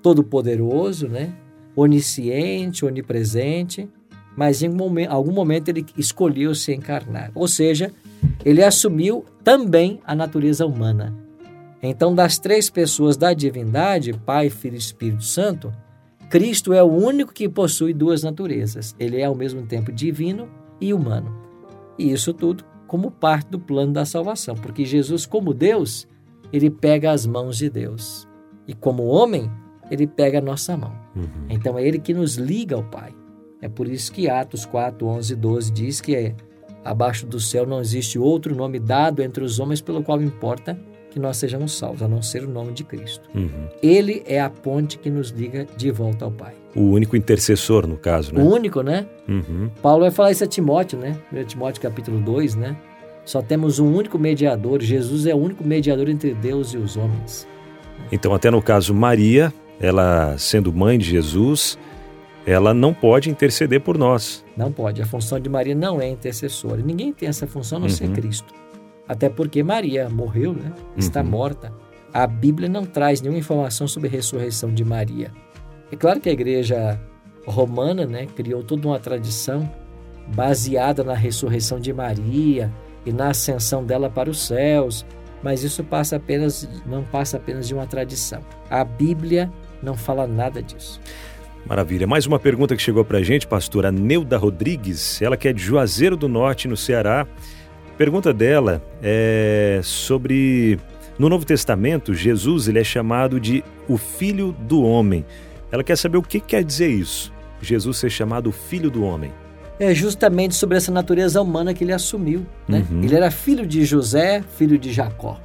todo-poderoso, 0.00 1.08
né? 1.08 1.34
Onisciente, 1.80 2.84
onipresente, 2.84 3.88
mas 4.36 4.62
em 4.62 4.70
algum 5.08 5.32
momento 5.32 5.68
ele 5.68 5.84
escolheu 5.96 6.54
se 6.54 6.72
encarnar. 6.72 7.30
Ou 7.34 7.46
seja, 7.46 7.92
ele 8.44 8.62
assumiu 8.62 9.24
também 9.42 10.00
a 10.04 10.14
natureza 10.14 10.66
humana. 10.66 11.14
Então, 11.82 12.14
das 12.14 12.38
três 12.38 12.68
pessoas 12.68 13.16
da 13.16 13.32
divindade, 13.32 14.12
Pai, 14.12 14.50
Filho 14.50 14.74
e 14.74 14.78
Espírito 14.78 15.24
Santo, 15.24 15.72
Cristo 16.28 16.72
é 16.72 16.82
o 16.82 16.92
único 16.92 17.32
que 17.32 17.48
possui 17.48 17.94
duas 17.94 18.22
naturezas. 18.22 18.94
Ele 18.98 19.20
é 19.20 19.24
ao 19.24 19.34
mesmo 19.34 19.62
tempo 19.62 19.92
divino 19.92 20.48
e 20.80 20.92
humano. 20.92 21.34
E 21.98 22.10
isso 22.12 22.34
tudo 22.34 22.64
como 22.86 23.10
parte 23.10 23.48
do 23.50 23.58
plano 23.58 23.92
da 23.92 24.04
salvação, 24.04 24.54
porque 24.54 24.84
Jesus, 24.84 25.26
como 25.26 25.52
Deus, 25.52 26.08
ele 26.52 26.70
pega 26.70 27.10
as 27.10 27.26
mãos 27.26 27.58
de 27.58 27.68
Deus. 27.68 28.26
E 28.66 28.74
como 28.74 29.04
homem, 29.04 29.50
ele 29.90 30.06
pega 30.06 30.38
a 30.38 30.42
nossa 30.42 30.76
mão. 30.76 30.92
Uhum. 31.14 31.46
Então 31.48 31.78
é 31.78 31.86
ele 31.86 31.98
que 31.98 32.14
nos 32.14 32.36
liga 32.36 32.76
ao 32.76 32.82
Pai. 32.82 33.12
É 33.60 33.68
por 33.68 33.88
isso 33.88 34.12
que 34.12 34.28
Atos 34.28 34.64
4, 34.64 35.06
11 35.06 35.32
e 35.32 35.36
12 35.36 35.72
diz 35.72 36.00
que 36.00 36.14
é, 36.14 36.34
abaixo 36.84 37.26
do 37.26 37.40
céu 37.40 37.66
não 37.66 37.80
existe 37.80 38.18
outro 38.18 38.54
nome 38.54 38.78
dado 38.78 39.22
entre 39.22 39.42
os 39.42 39.58
homens 39.58 39.80
pelo 39.80 40.02
qual 40.02 40.22
importa 40.22 40.78
que 41.10 41.18
nós 41.18 41.38
sejamos 41.38 41.76
salvos, 41.76 42.02
a 42.02 42.08
não 42.08 42.22
ser 42.22 42.44
o 42.44 42.48
nome 42.48 42.72
de 42.72 42.84
Cristo. 42.84 43.28
Uhum. 43.34 43.68
Ele 43.82 44.22
é 44.26 44.40
a 44.40 44.50
ponte 44.50 44.98
que 44.98 45.10
nos 45.10 45.30
liga 45.30 45.66
de 45.76 45.90
volta 45.90 46.24
ao 46.24 46.30
Pai. 46.30 46.54
O 46.76 46.82
único 46.82 47.16
intercessor, 47.16 47.86
no 47.86 47.96
caso, 47.96 48.34
né? 48.34 48.42
O 48.42 48.46
único, 48.46 48.82
né? 48.82 49.06
Uhum. 49.26 49.70
Paulo 49.82 50.02
vai 50.02 50.10
falar 50.10 50.30
isso 50.30 50.44
a 50.44 50.46
Timóteo, 50.46 50.98
né? 50.98 51.18
1 51.32 51.44
Timóteo 51.44 51.80
capítulo 51.80 52.20
2, 52.20 52.54
né? 52.54 52.76
Só 53.24 53.42
temos 53.42 53.78
um 53.78 53.92
único 53.94 54.18
mediador, 54.18 54.80
Jesus 54.80 55.26
é 55.26 55.34
o 55.34 55.38
único 55.38 55.64
mediador 55.64 56.08
entre 56.08 56.34
Deus 56.34 56.72
e 56.72 56.78
os 56.78 56.96
homens. 56.96 57.46
Então, 58.10 58.32
até 58.32 58.50
no 58.50 58.62
caso 58.62 58.94
Maria, 58.94 59.52
ela 59.80 60.36
sendo 60.38 60.72
mãe 60.72 60.98
de 60.98 61.04
Jesus, 61.04 61.78
ela 62.46 62.72
não 62.72 62.94
pode 62.94 63.30
interceder 63.30 63.80
por 63.80 63.98
nós. 63.98 64.44
Não 64.56 64.72
pode. 64.72 65.02
A 65.02 65.06
função 65.06 65.38
de 65.38 65.48
Maria 65.48 65.74
não 65.74 66.00
é 66.00 66.08
intercessora. 66.08 66.80
Ninguém 66.82 67.12
tem 67.12 67.28
essa 67.28 67.46
função 67.46 67.76
a 67.76 67.80
não 67.80 67.88
uhum. 67.88 67.94
ser 67.94 68.10
Cristo. 68.10 68.54
Até 69.06 69.28
porque 69.28 69.62
Maria 69.62 70.08
morreu, 70.08 70.52
né? 70.52 70.72
Está 70.96 71.20
uhum. 71.20 71.28
morta. 71.28 71.72
A 72.12 72.26
Bíblia 72.26 72.68
não 72.68 72.84
traz 72.84 73.20
nenhuma 73.20 73.38
informação 73.38 73.86
sobre 73.86 74.08
a 74.08 74.12
ressurreição 74.12 74.72
de 74.72 74.84
Maria. 74.84 75.30
É 75.92 75.96
claro 75.96 76.20
que 76.20 76.28
a 76.28 76.32
igreja 76.32 77.00
romana, 77.46 78.06
né, 78.06 78.26
criou 78.26 78.62
toda 78.62 78.86
uma 78.86 78.98
tradição 78.98 79.70
baseada 80.34 81.02
na 81.02 81.14
ressurreição 81.14 81.80
de 81.80 81.92
Maria 81.92 82.72
e 83.06 83.12
na 83.12 83.28
ascensão 83.28 83.84
dela 83.84 84.10
para 84.10 84.28
os 84.28 84.46
céus, 84.46 85.06
mas 85.42 85.62
isso 85.62 85.82
passa 85.84 86.16
apenas 86.16 86.68
não 86.84 87.02
passa 87.02 87.38
apenas 87.38 87.66
de 87.66 87.74
uma 87.74 87.86
tradição. 87.86 88.42
A 88.68 88.84
Bíblia 88.84 89.50
não 89.82 89.96
fala 89.96 90.26
nada 90.26 90.62
disso. 90.62 91.00
Maravilha. 91.66 92.06
Mais 92.06 92.26
uma 92.26 92.38
pergunta 92.38 92.74
que 92.74 92.82
chegou 92.82 93.04
para 93.04 93.18
a 93.18 93.22
gente, 93.22 93.46
pastora 93.46 93.92
Neuda 93.92 94.38
Rodrigues, 94.38 95.20
ela 95.20 95.36
que 95.36 95.48
é 95.48 95.52
de 95.52 95.62
Juazeiro 95.62 96.16
do 96.16 96.28
Norte, 96.28 96.68
no 96.68 96.76
Ceará. 96.76 97.26
Pergunta 97.96 98.32
dela 98.32 98.82
é 99.02 99.80
sobre 99.82 100.78
no 101.18 101.28
Novo 101.28 101.44
Testamento 101.44 102.14
Jesus 102.14 102.68
ele 102.68 102.78
é 102.78 102.84
chamado 102.84 103.40
de 103.40 103.64
o 103.88 103.98
Filho 103.98 104.52
do 104.52 104.82
Homem. 104.82 105.26
Ela 105.70 105.84
quer 105.84 105.96
saber 105.96 106.16
o 106.16 106.22
que 106.22 106.40
quer 106.40 106.64
dizer 106.64 106.88
isso, 106.88 107.32
Jesus 107.60 107.98
ser 107.98 108.08
chamado 108.08 108.52
Filho 108.52 108.90
do 108.90 109.02
Homem. 109.02 109.32
É 109.80 109.94
justamente 109.94 110.54
sobre 110.54 110.76
essa 110.76 110.90
natureza 110.90 111.40
humana 111.40 111.74
que 111.74 111.84
ele 111.84 111.92
assumiu. 111.92 112.46
Né? 112.66 112.84
Uhum. 112.90 113.02
Ele 113.02 113.14
era 113.14 113.30
filho 113.30 113.66
de 113.66 113.84
José, 113.84 114.42
filho 114.56 114.78
de 114.78 114.92
Jacó. 114.92 115.38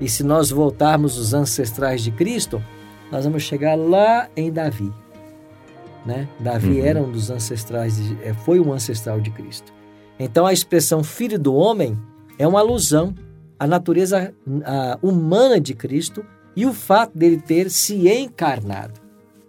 E 0.00 0.08
se 0.08 0.24
nós 0.24 0.50
voltarmos 0.50 1.16
os 1.16 1.32
ancestrais 1.32 2.02
de 2.02 2.10
Cristo, 2.10 2.62
nós 3.12 3.26
vamos 3.26 3.42
chegar 3.42 3.76
lá 3.76 4.26
em 4.34 4.50
Davi. 4.50 4.90
Né? 6.06 6.26
Davi 6.40 6.80
uhum. 6.80 6.86
era 6.86 7.02
um 7.02 7.12
dos 7.12 7.30
ancestrais, 7.30 7.96
de, 7.96 8.18
é, 8.24 8.32
foi 8.32 8.58
um 8.58 8.72
ancestral 8.72 9.20
de 9.20 9.30
Cristo. 9.30 9.70
Então 10.18 10.46
a 10.46 10.52
expressão 10.52 11.04
filho 11.04 11.38
do 11.38 11.54
homem 11.54 11.96
é 12.38 12.48
uma 12.48 12.60
alusão 12.60 13.14
à 13.58 13.66
natureza 13.66 14.34
à 14.64 14.98
humana 15.02 15.60
de 15.60 15.74
Cristo 15.74 16.24
e 16.56 16.64
o 16.64 16.72
fato 16.72 17.16
dele 17.16 17.36
ter 17.36 17.70
se 17.70 18.08
encarnado. 18.08 18.98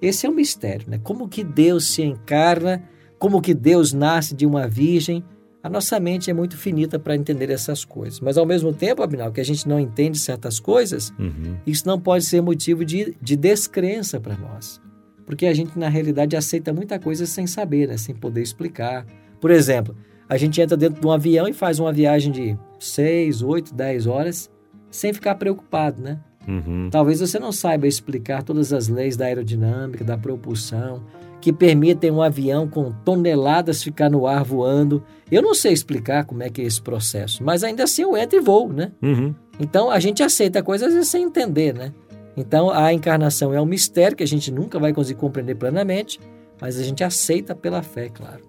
Esse 0.01 0.25
é 0.25 0.29
um 0.29 0.33
mistério, 0.33 0.89
né? 0.89 0.99
Como 1.01 1.29
que 1.29 1.43
Deus 1.43 1.85
se 1.85 2.03
encarna, 2.03 2.83
como 3.17 3.41
que 3.41 3.53
Deus 3.53 3.93
nasce 3.93 4.35
de 4.35 4.45
uma 4.45 4.67
virgem. 4.67 5.23
A 5.63 5.69
nossa 5.69 5.97
mente 5.97 6.29
é 6.29 6.33
muito 6.33 6.57
finita 6.57 6.99
para 6.99 7.15
entender 7.15 7.49
essas 7.49 7.85
coisas. 7.85 8.19
Mas 8.19 8.37
ao 8.37 8.45
mesmo 8.45 8.73
tempo, 8.73 9.01
Abinal, 9.01 9.31
que 9.31 9.39
a 9.39 9.45
gente 9.45 9.65
não 9.65 9.79
entende 9.79 10.19
certas 10.19 10.59
coisas, 10.59 11.13
uhum. 11.17 11.55
isso 11.65 11.87
não 11.87 11.97
pode 11.97 12.25
ser 12.25 12.41
motivo 12.41 12.83
de, 12.83 13.15
de 13.21 13.37
descrença 13.37 14.19
para 14.19 14.35
nós. 14.35 14.81
Porque 15.25 15.45
a 15.45 15.53
gente, 15.53 15.79
na 15.79 15.87
realidade, 15.87 16.35
aceita 16.35 16.73
muita 16.73 16.99
coisa 16.99 17.25
sem 17.25 17.47
saber, 17.47 17.87
né? 17.87 17.95
sem 17.95 18.13
poder 18.13 18.41
explicar. 18.41 19.05
Por 19.39 19.51
exemplo, 19.51 19.95
a 20.27 20.35
gente 20.35 20.59
entra 20.59 20.75
dentro 20.75 20.99
de 20.99 21.07
um 21.07 21.11
avião 21.11 21.47
e 21.47 21.53
faz 21.53 21.79
uma 21.79 21.93
viagem 21.93 22.29
de 22.29 22.57
6, 22.77 23.41
8, 23.41 23.73
10 23.73 24.05
horas 24.05 24.51
sem 24.91 25.13
ficar 25.13 25.35
preocupado, 25.35 26.01
né? 26.01 26.19
Uhum. 26.45 26.89
Talvez 26.91 27.21
você 27.21 27.39
não 27.39 27.53
saiba 27.53 27.87
explicar 27.87 28.43
todas 28.43 28.73
as 28.73 28.89
leis 28.89 29.15
da 29.15 29.25
aerodinâmica, 29.25 30.03
da 30.03 30.17
propulsão, 30.17 31.01
que 31.43 31.51
permitem 31.51 32.09
um 32.09 32.21
avião 32.21 32.69
com 32.69 32.89
toneladas 33.03 33.83
ficar 33.83 34.09
no 34.09 34.25
ar 34.25 34.45
voando. 34.45 35.03
Eu 35.29 35.41
não 35.41 35.53
sei 35.53 35.73
explicar 35.73 36.23
como 36.23 36.41
é 36.41 36.49
que 36.49 36.61
é 36.61 36.63
esse 36.63 36.81
processo, 36.81 37.43
mas 37.43 37.65
ainda 37.65 37.83
assim 37.83 38.03
eu 38.03 38.15
entro 38.15 38.37
e 38.37 38.39
voo, 38.39 38.71
né? 38.71 38.93
Uhum. 39.01 39.35
Então 39.59 39.91
a 39.91 39.99
gente 39.99 40.23
aceita 40.23 40.63
coisas 40.63 41.05
sem 41.05 41.23
entender, 41.23 41.73
né? 41.73 41.91
Então 42.37 42.69
a 42.69 42.93
encarnação 42.93 43.53
é 43.53 43.59
um 43.59 43.65
mistério 43.65 44.15
que 44.15 44.23
a 44.23 44.27
gente 44.27 44.49
nunca 44.53 44.79
vai 44.79 44.93
conseguir 44.93 45.19
compreender 45.19 45.55
plenamente, 45.55 46.17
mas 46.61 46.79
a 46.79 46.83
gente 46.83 47.03
aceita 47.03 47.53
pela 47.53 47.83
fé, 47.83 48.07
claro. 48.07 48.39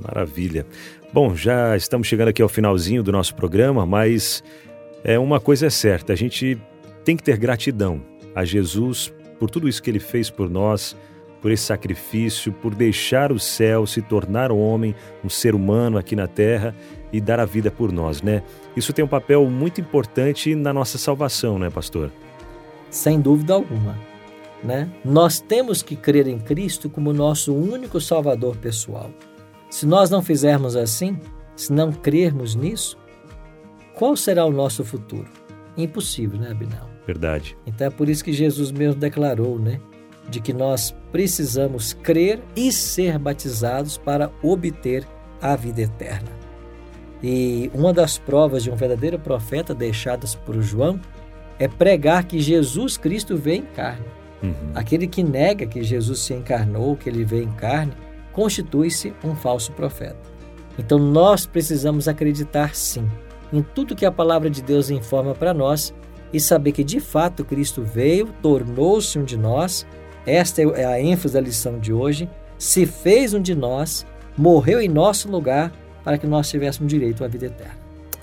Maravilha. 0.00 0.64
Bom, 1.12 1.34
já 1.34 1.76
estamos 1.76 2.06
chegando 2.06 2.28
aqui 2.28 2.40
ao 2.40 2.48
finalzinho 2.48 3.02
do 3.02 3.10
nosso 3.10 3.34
programa, 3.34 3.84
mas 3.84 4.44
é 5.02 5.18
uma 5.18 5.40
coisa 5.40 5.66
é 5.66 5.70
certa, 5.70 6.12
a 6.12 6.16
gente 6.16 6.56
tem 7.04 7.16
que 7.16 7.22
ter 7.24 7.36
gratidão 7.36 8.00
a 8.32 8.44
Jesus 8.44 9.12
por 9.40 9.50
tudo 9.50 9.68
isso 9.68 9.82
que 9.82 9.90
ele 9.90 9.98
fez 9.98 10.30
por 10.30 10.48
nós, 10.48 10.96
por 11.40 11.50
esse 11.50 11.64
sacrifício, 11.64 12.52
por 12.52 12.74
deixar 12.74 13.32
o 13.32 13.38
céu 13.38 13.86
se 13.86 14.02
tornar 14.02 14.50
homem, 14.50 14.94
um 15.24 15.28
ser 15.28 15.54
humano 15.54 15.98
aqui 15.98 16.16
na 16.16 16.26
terra 16.26 16.74
e 17.12 17.20
dar 17.20 17.40
a 17.40 17.44
vida 17.44 17.70
por 17.70 17.92
nós, 17.92 18.22
né? 18.22 18.42
Isso 18.76 18.92
tem 18.92 19.04
um 19.04 19.08
papel 19.08 19.48
muito 19.48 19.80
importante 19.80 20.54
na 20.54 20.72
nossa 20.72 20.98
salvação, 20.98 21.58
né, 21.58 21.70
pastor? 21.70 22.10
Sem 22.90 23.20
dúvida 23.20 23.54
alguma, 23.54 23.98
né? 24.62 24.90
Nós 25.04 25.40
temos 25.40 25.82
que 25.82 25.96
crer 25.96 26.26
em 26.26 26.38
Cristo 26.38 26.90
como 26.90 27.12
nosso 27.12 27.54
único 27.54 28.00
salvador 28.00 28.56
pessoal. 28.56 29.10
Se 29.70 29.86
nós 29.86 30.10
não 30.10 30.22
fizermos 30.22 30.76
assim, 30.76 31.18
se 31.54 31.72
não 31.72 31.92
crermos 31.92 32.54
nisso, 32.54 32.98
qual 33.94 34.16
será 34.16 34.44
o 34.44 34.52
nosso 34.52 34.84
futuro? 34.84 35.28
Impossível, 35.76 36.38
né, 36.38 36.50
Abinal? 36.50 36.88
Verdade. 37.06 37.56
Então 37.66 37.86
é 37.86 37.90
por 37.90 38.08
isso 38.08 38.22
que 38.22 38.32
Jesus 38.32 38.70
mesmo 38.70 39.00
declarou, 39.00 39.58
né? 39.58 39.80
De 40.28 40.40
que 40.40 40.52
nós 40.52 40.94
precisamos 41.10 41.92
crer 41.92 42.42
e 42.54 42.70
ser 42.70 43.18
batizados 43.18 43.96
para 43.96 44.30
obter 44.42 45.06
a 45.40 45.56
vida 45.56 45.82
eterna. 45.82 46.28
E 47.22 47.70
uma 47.74 47.92
das 47.92 48.18
provas 48.18 48.62
de 48.62 48.70
um 48.70 48.76
verdadeiro 48.76 49.18
profeta 49.18 49.74
deixadas 49.74 50.34
por 50.34 50.60
João 50.60 51.00
é 51.58 51.66
pregar 51.66 52.24
que 52.24 52.38
Jesus 52.38 52.96
Cristo 52.96 53.36
veio 53.36 53.62
em 53.62 53.66
carne. 53.66 54.06
Uhum. 54.42 54.52
Aquele 54.74 55.06
que 55.06 55.22
nega 55.22 55.66
que 55.66 55.82
Jesus 55.82 56.20
se 56.20 56.34
encarnou, 56.34 56.96
que 56.96 57.08
ele 57.08 57.24
veio 57.24 57.44
em 57.44 57.52
carne, 57.52 57.92
constitui-se 58.32 59.12
um 59.24 59.34
falso 59.34 59.72
profeta. 59.72 60.20
Então 60.78 60.98
nós 60.98 61.44
precisamos 61.44 62.06
acreditar 62.06 62.74
sim 62.74 63.08
em 63.52 63.62
tudo 63.62 63.96
que 63.96 64.06
a 64.06 64.12
palavra 64.12 64.48
de 64.48 64.62
Deus 64.62 64.90
informa 64.90 65.34
para 65.34 65.54
nós 65.54 65.94
e 66.32 66.38
saber 66.38 66.72
que 66.72 66.84
de 66.84 67.00
fato 67.00 67.44
Cristo 67.44 67.82
veio, 67.82 68.28
tornou-se 68.42 69.18
um 69.18 69.24
de 69.24 69.36
nós. 69.36 69.86
Esta 70.28 70.60
é 70.60 70.84
a 70.84 71.00
ênfase 71.00 71.32
da 71.32 71.40
lição 71.40 71.78
de 71.78 71.90
hoje. 71.90 72.28
Se 72.58 72.84
fez 72.84 73.32
um 73.32 73.40
de 73.40 73.54
nós, 73.54 74.04
morreu 74.36 74.78
em 74.78 74.86
nosso 74.88 75.30
lugar 75.30 75.72
para 76.04 76.18
que 76.18 76.26
nós 76.26 76.50
tivéssemos 76.50 76.92
direito 76.92 77.24
à 77.24 77.28
vida 77.28 77.46
eterna. 77.46 77.78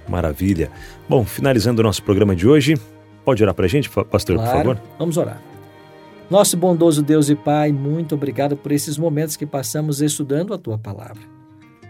Maravilha. 0.07 0.69
Bom, 1.09 1.25
finalizando 1.25 1.81
o 1.81 1.83
nosso 1.83 2.03
programa 2.03 2.35
de 2.35 2.47
hoje, 2.47 2.75
pode 3.23 3.41
orar 3.41 3.55
para 3.55 3.65
a 3.65 3.67
gente, 3.67 3.89
pastor, 3.89 4.35
claro, 4.35 4.51
por 4.51 4.57
favor? 4.57 4.81
Vamos 4.99 5.17
orar. 5.17 5.41
Nosso 6.29 6.55
bondoso 6.55 7.01
Deus 7.01 7.27
e 7.29 7.35
Pai, 7.35 7.71
muito 7.71 8.13
obrigado 8.13 8.55
por 8.55 8.71
esses 8.71 8.99
momentos 8.99 9.35
que 9.35 9.47
passamos 9.47 9.99
estudando 9.99 10.53
a 10.53 10.59
tua 10.59 10.77
palavra. 10.77 11.23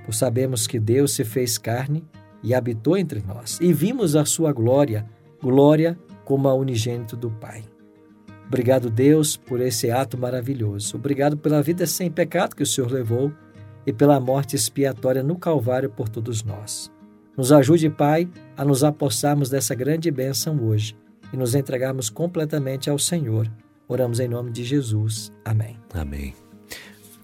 Por 0.05 0.13
sabermos 0.13 0.65
que 0.65 0.79
Deus 0.79 1.13
se 1.13 1.25
fez 1.25 1.57
carne 1.57 2.05
e 2.41 2.53
habitou 2.53 2.95
entre 2.95 3.21
nós, 3.21 3.59
e 3.59 3.73
vimos 3.73 4.15
a 4.15 4.23
sua 4.23 4.53
glória, 4.53 5.05
glória 5.41 5.99
como 6.23 6.47
a 6.47 6.53
unigênito 6.53 7.17
do 7.17 7.29
Pai. 7.29 7.63
Obrigado, 8.47 8.89
Deus, 8.89 9.35
por 9.35 9.59
esse 9.59 9.89
ato 9.89 10.17
maravilhoso. 10.17 10.97
Obrigado 10.97 11.37
pela 11.37 11.61
vida 11.61 11.85
sem 11.87 12.11
pecado 12.11 12.55
que 12.55 12.63
o 12.63 12.65
Senhor 12.65 12.91
levou 12.91 13.31
e 13.85 13.93
pela 13.93 14.19
morte 14.19 14.55
expiatória 14.55 15.23
no 15.23 15.37
Calvário 15.37 15.89
por 15.89 16.09
todos 16.09 16.43
nós. 16.43 16.91
Nos 17.35 17.51
ajude, 17.51 17.89
Pai, 17.89 18.29
a 18.55 18.63
nos 18.63 18.83
apossarmos 18.83 19.49
dessa 19.49 19.75
grande 19.75 20.09
bênção 20.09 20.63
hoje 20.63 20.95
e 21.33 21.37
nos 21.37 21.53
entregarmos 21.53 22.09
completamente 22.09 22.89
ao 22.89 22.97
Senhor. 22.97 23.51
Oramos 23.87 24.19
em 24.19 24.27
nome 24.27 24.51
de 24.51 24.63
Jesus. 24.63 25.33
Amém. 25.43 25.77
Amém. 25.93 26.33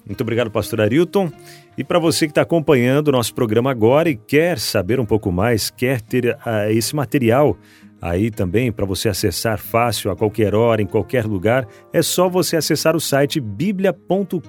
Muito 0.05 0.21
obrigado, 0.21 0.51
pastor 0.51 0.81
Arilton. 0.81 1.31
E 1.77 1.83
para 1.83 1.99
você 1.99 2.25
que 2.25 2.31
está 2.31 2.41
acompanhando 2.41 3.07
o 3.07 3.11
nosso 3.11 3.33
programa 3.33 3.71
agora 3.71 4.09
e 4.09 4.15
quer 4.15 4.59
saber 4.59 4.99
um 4.99 5.05
pouco 5.05 5.31
mais, 5.31 5.69
quer 5.69 6.01
ter 6.01 6.35
uh, 6.45 6.69
esse 6.69 6.95
material 6.95 7.57
aí 8.01 8.31
também 8.31 8.71
para 8.71 8.85
você 8.85 9.07
acessar 9.07 9.59
fácil 9.59 10.09
a 10.09 10.15
qualquer 10.15 10.55
hora, 10.55 10.81
em 10.81 10.87
qualquer 10.87 11.25
lugar, 11.25 11.67
é 11.93 12.01
só 12.01 12.27
você 12.27 12.57
acessar 12.57 12.95
o 12.95 12.99
site 12.99 13.39
biblia.com.br 13.39 14.41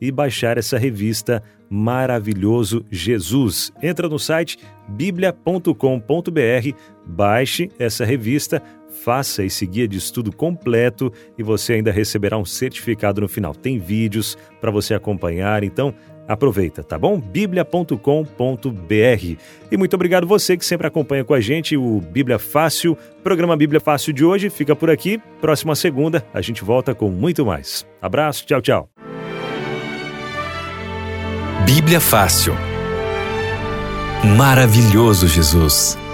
e 0.00 0.12
baixar 0.12 0.56
essa 0.56 0.78
revista 0.78 1.42
Maravilhoso 1.68 2.84
Jesus. 2.90 3.72
Entra 3.82 4.08
no 4.08 4.20
site 4.20 4.56
biblia.com.br, 4.88 5.72
baixe 7.04 7.68
essa 7.76 8.04
revista, 8.04 8.62
faça 9.02 9.44
esse 9.44 9.66
guia 9.66 9.88
de 9.88 9.98
estudo 9.98 10.34
completo 10.34 11.12
e 11.36 11.42
você 11.42 11.74
ainda 11.74 11.90
receberá 11.90 12.38
um 12.38 12.44
certificado 12.44 13.20
no 13.20 13.28
final. 13.28 13.52
Tem 13.52 13.78
vídeos 13.78 14.38
para 14.60 14.70
você 14.70 14.94
acompanhar, 14.94 15.64
então 15.64 15.92
Aproveita, 16.28 16.82
tá 16.82 16.98
bom? 16.98 17.20
bíblia.com.br. 17.20 17.96
E 19.70 19.76
muito 19.76 19.94
obrigado 19.94 20.26
você 20.26 20.56
que 20.56 20.64
sempre 20.64 20.86
acompanha 20.86 21.24
com 21.24 21.34
a 21.34 21.40
gente 21.40 21.76
o 21.76 22.00
Bíblia 22.00 22.38
Fácil. 22.38 22.96
programa 23.22 23.56
Bíblia 23.56 23.80
Fácil 23.80 24.12
de 24.12 24.24
hoje 24.24 24.50
fica 24.50 24.74
por 24.74 24.90
aqui. 24.90 25.20
Próxima 25.40 25.74
segunda 25.74 26.24
a 26.32 26.40
gente 26.40 26.64
volta 26.64 26.94
com 26.94 27.10
muito 27.10 27.44
mais. 27.44 27.86
Abraço, 28.00 28.44
tchau, 28.46 28.60
tchau. 28.60 28.88
Bíblia 31.64 32.00
Fácil. 32.00 32.54
Maravilhoso 34.36 35.26
Jesus. 35.28 36.05